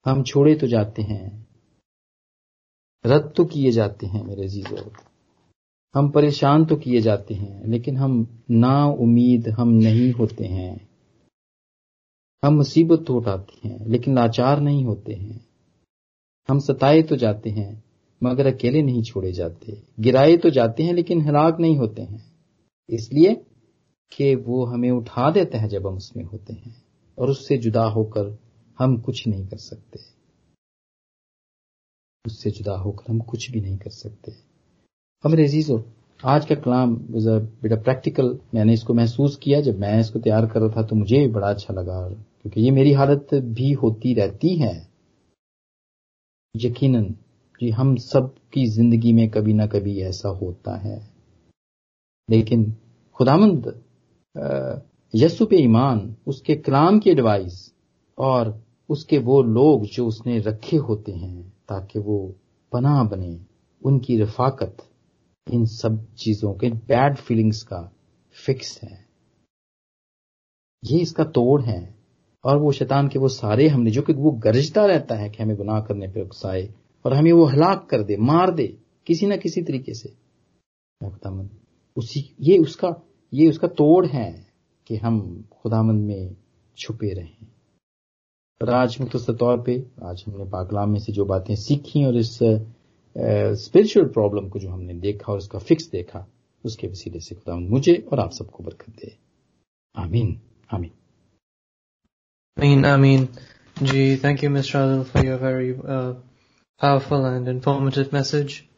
हम 0.05 0.23
छोड़े 0.23 0.55
तो 0.55 0.67
जाते 0.67 1.01
हैं। 1.01 1.50
रद्द 3.05 3.33
तो 3.37 3.45
किए 3.45 3.71
जाते 3.71 4.07
हैं 4.07 4.25
मेरे 4.25 4.47
जीजो 4.47 4.91
हम 5.95 6.09
परेशान 6.09 6.65
तो 6.65 6.75
किए 6.75 7.01
जाते 7.01 7.33
हैं, 7.33 7.65
लेकिन 7.65 7.97
हम 7.97 8.43
ना 8.51 8.85
उम्मीद 8.85 9.49
हम 9.49 9.69
नहीं 9.69 10.11
होते 10.11 10.45
हैं। 10.45 10.89
हम 12.43 12.53
मुसीबत 12.53 13.03
तो 13.07 13.15
उठाते 13.15 13.67
हैं, 13.67 13.85
लेकिन 13.85 14.15
लाचार 14.15 14.59
नहीं 14.59 14.85
होते 14.85 15.13
हैं। 15.13 15.45
हम 16.49 16.59
सताए 16.59 17.01
तो 17.01 17.15
जाते 17.15 17.49
हैं, 17.49 17.83
मगर 18.23 18.53
अकेले 18.53 18.81
नहीं 18.81 19.03
छोड़े 19.03 19.31
जाते। 19.31 19.83
गिराए 19.99 20.37
तो 20.37 20.49
जाते 20.49 20.83
हैं, 20.83 20.93
लेकिन 20.93 21.21
हलाक 21.21 21.59
नहीं 21.59 21.77
होते 21.77 22.01
हैं। 22.01 22.31
इसलिए 22.89 23.35
कि 24.17 24.35
वो 24.35 24.65
हमें 24.65 24.91
उठा 24.91 25.31
देते 25.31 25.57
हैं 25.57 25.67
जब 25.67 25.87
हम 25.87 25.95
उसमें 25.95 26.23
होते 26.23 26.53
हैं, 26.53 26.83
और 27.19 27.29
उससे 27.29 27.57
जुदा 27.57 27.83
होकर 27.83 28.37
हम 28.79 28.97
कुछ 28.97 29.27
नहीं 29.27 29.47
कर 29.47 29.57
सकते। 29.57 30.20
उससे 32.25 32.51
जुदा 32.51 32.75
होकर 32.77 33.11
हम 33.11 33.19
कुछ 33.21 33.49
भी 33.51 33.61
नहीं 33.61 33.77
कर 33.77 33.89
सकते। 33.91 34.31
हम 35.23 35.33
रेजीजो 35.33 35.83
आज 36.23 36.45
का 36.45 36.55
कलाम 36.55 36.95
बेटा 37.13 37.75
प्रैक्टिकल 37.77 38.37
मैंने 38.53 38.73
इसको 38.73 38.93
महसूस 38.93 39.35
किया, 39.43 39.61
जब 39.61 39.79
मैं 39.79 39.99
इसको 39.99 40.19
तैयार 40.19 40.45
कर 40.47 40.59
रहा 40.59 40.75
था 40.75 40.83
तो 40.87 40.95
मुझे 40.95 41.27
बड़ा 41.29 41.49
अच्छा 41.49 41.73
लगा, 41.73 42.07
क्योंकि 42.09 42.61
ये 42.61 42.71
मेरी 42.71 42.91
हालत 42.93 43.33
भी 43.33 43.71
होती 43.73 44.13
रहती 44.13 44.55
है। 44.55 44.75
यकीनन 46.55 47.03
कि 47.61 47.69
हम 47.71 47.95
सब 47.97 48.33
की 48.53 48.65
ज़िंदगी 48.67 49.13
में 49.13 49.29
कभी 49.29 49.53
ना 49.53 49.65
कभी 49.67 49.99
ऐसा 50.03 50.29
होता 50.31 50.75
है। 50.77 50.99
लेकिन 52.29 52.71
खुदामंद 53.15 53.73
यसु 55.13 55.45
पे 55.45 55.57
ईमान, 55.57 56.15
उसके 56.27 56.55
कलाम 56.57 56.99
की 56.99 57.09
एडवाइस 57.09 57.71
और 58.17 58.59
उसके 58.89 59.17
वो 59.19 59.41
लोग 59.43 59.85
जो 59.87 60.05
उसने 60.07 60.37
रखे 60.41 60.77
होते 60.79 61.11
हैं। 61.11 61.51
ताकि 61.71 61.99
वो 61.99 62.35
पनाह 62.71 63.03
बने, 63.03 63.45
उनकी 63.85 64.17
रफाकत 64.17 64.77
इन 65.51 65.65
सब 65.65 66.13
चीज़ों 66.13 66.53
के 66.53 66.69
बैड 66.69 67.15
फीलिंग्स 67.15 67.63
का 67.63 67.93
फिक्स 68.45 68.83
है। 68.83 69.07
ये 70.85 70.99
इसका 70.99 71.23
तोड़ 71.23 71.61
है। 71.61 72.01
और 72.43 72.57
वो 72.57 72.71
शैतान 72.71 73.07
के 73.07 73.19
वो 73.19 73.27
सारे 73.27 73.67
हमने 73.67 73.91
जो 73.91 74.01
कि 74.01 74.13
वो 74.13 74.31
गरजता 74.31 74.85
रहता 74.85 75.15
है 75.15 75.29
कि 75.29 75.43
हमें 75.43 75.57
गुनाह 75.57 75.81
करने 75.81 76.07
पर 76.07 76.21
उकसाए 76.21 76.73
और 77.05 77.13
हमें 77.13 77.31
वो 77.31 77.45
हलाक 77.45 77.87
कर 77.89 78.03
दे, 78.03 78.17
मार 78.17 78.51
दे, 78.51 78.77
किसी 79.07 79.27
ना 79.27 79.37
किसी 79.37 79.61
तरीके 79.61 79.93
से। 79.93 80.13
उसी, 81.97 82.35
ये 82.41 82.57
उसका 82.57 82.95
ये 83.33 83.49
उसका 83.49 83.67
तोड़ 83.67 84.07
है 84.07 84.47
कि 84.87 84.95
हम 84.97 85.45
खुदामंद 85.61 86.05
में 86.05 86.35
छुपे 86.77 87.13
रहें। 87.13 87.47
आज 88.69 88.97
मुख्तर 89.01 89.33
तौर 89.33 89.61
पे 89.61 89.85
आज 90.03 90.23
हमने 90.27 90.49
पाकलाम 90.49 90.89
में 90.89 90.99
से 90.99 91.11
जो 91.11 91.25
बातें 91.25 91.55
सीखी 91.55 92.05
और 92.05 92.17
इस 92.17 92.39
स्पिरिचुअल 93.63 94.07
प्रॉब्लम 94.07 94.49
को 94.49 94.59
जो 94.59 94.69
हमने 94.69 94.93
देखा 94.93 95.31
और 95.31 95.37
उसका 95.37 95.59
फिक्स 95.59 95.89
देखा 95.91 96.27
उसके 96.65 96.87
वसीले 96.87 97.19
से 97.19 97.35
खुदा 97.35 97.55
मुझे 97.55 98.07
और 98.11 98.19
आप 98.19 98.31
सबको 98.31 98.63
बरकत 98.63 99.01
दे 99.01 99.17
आमीन 99.95 100.39
आमीन 100.73 102.85
आमीन 102.85 103.27
thank 104.17 104.43
you, 104.43 104.49
Mr. 104.49 104.75
Adil, 104.75 105.05
for 105.05 105.25
your 105.25 105.37
very 105.37 105.79
uh, 105.87 106.13
powerful 106.81 107.25
and 107.25 107.47
informative 107.47 108.13
message. 108.13 108.70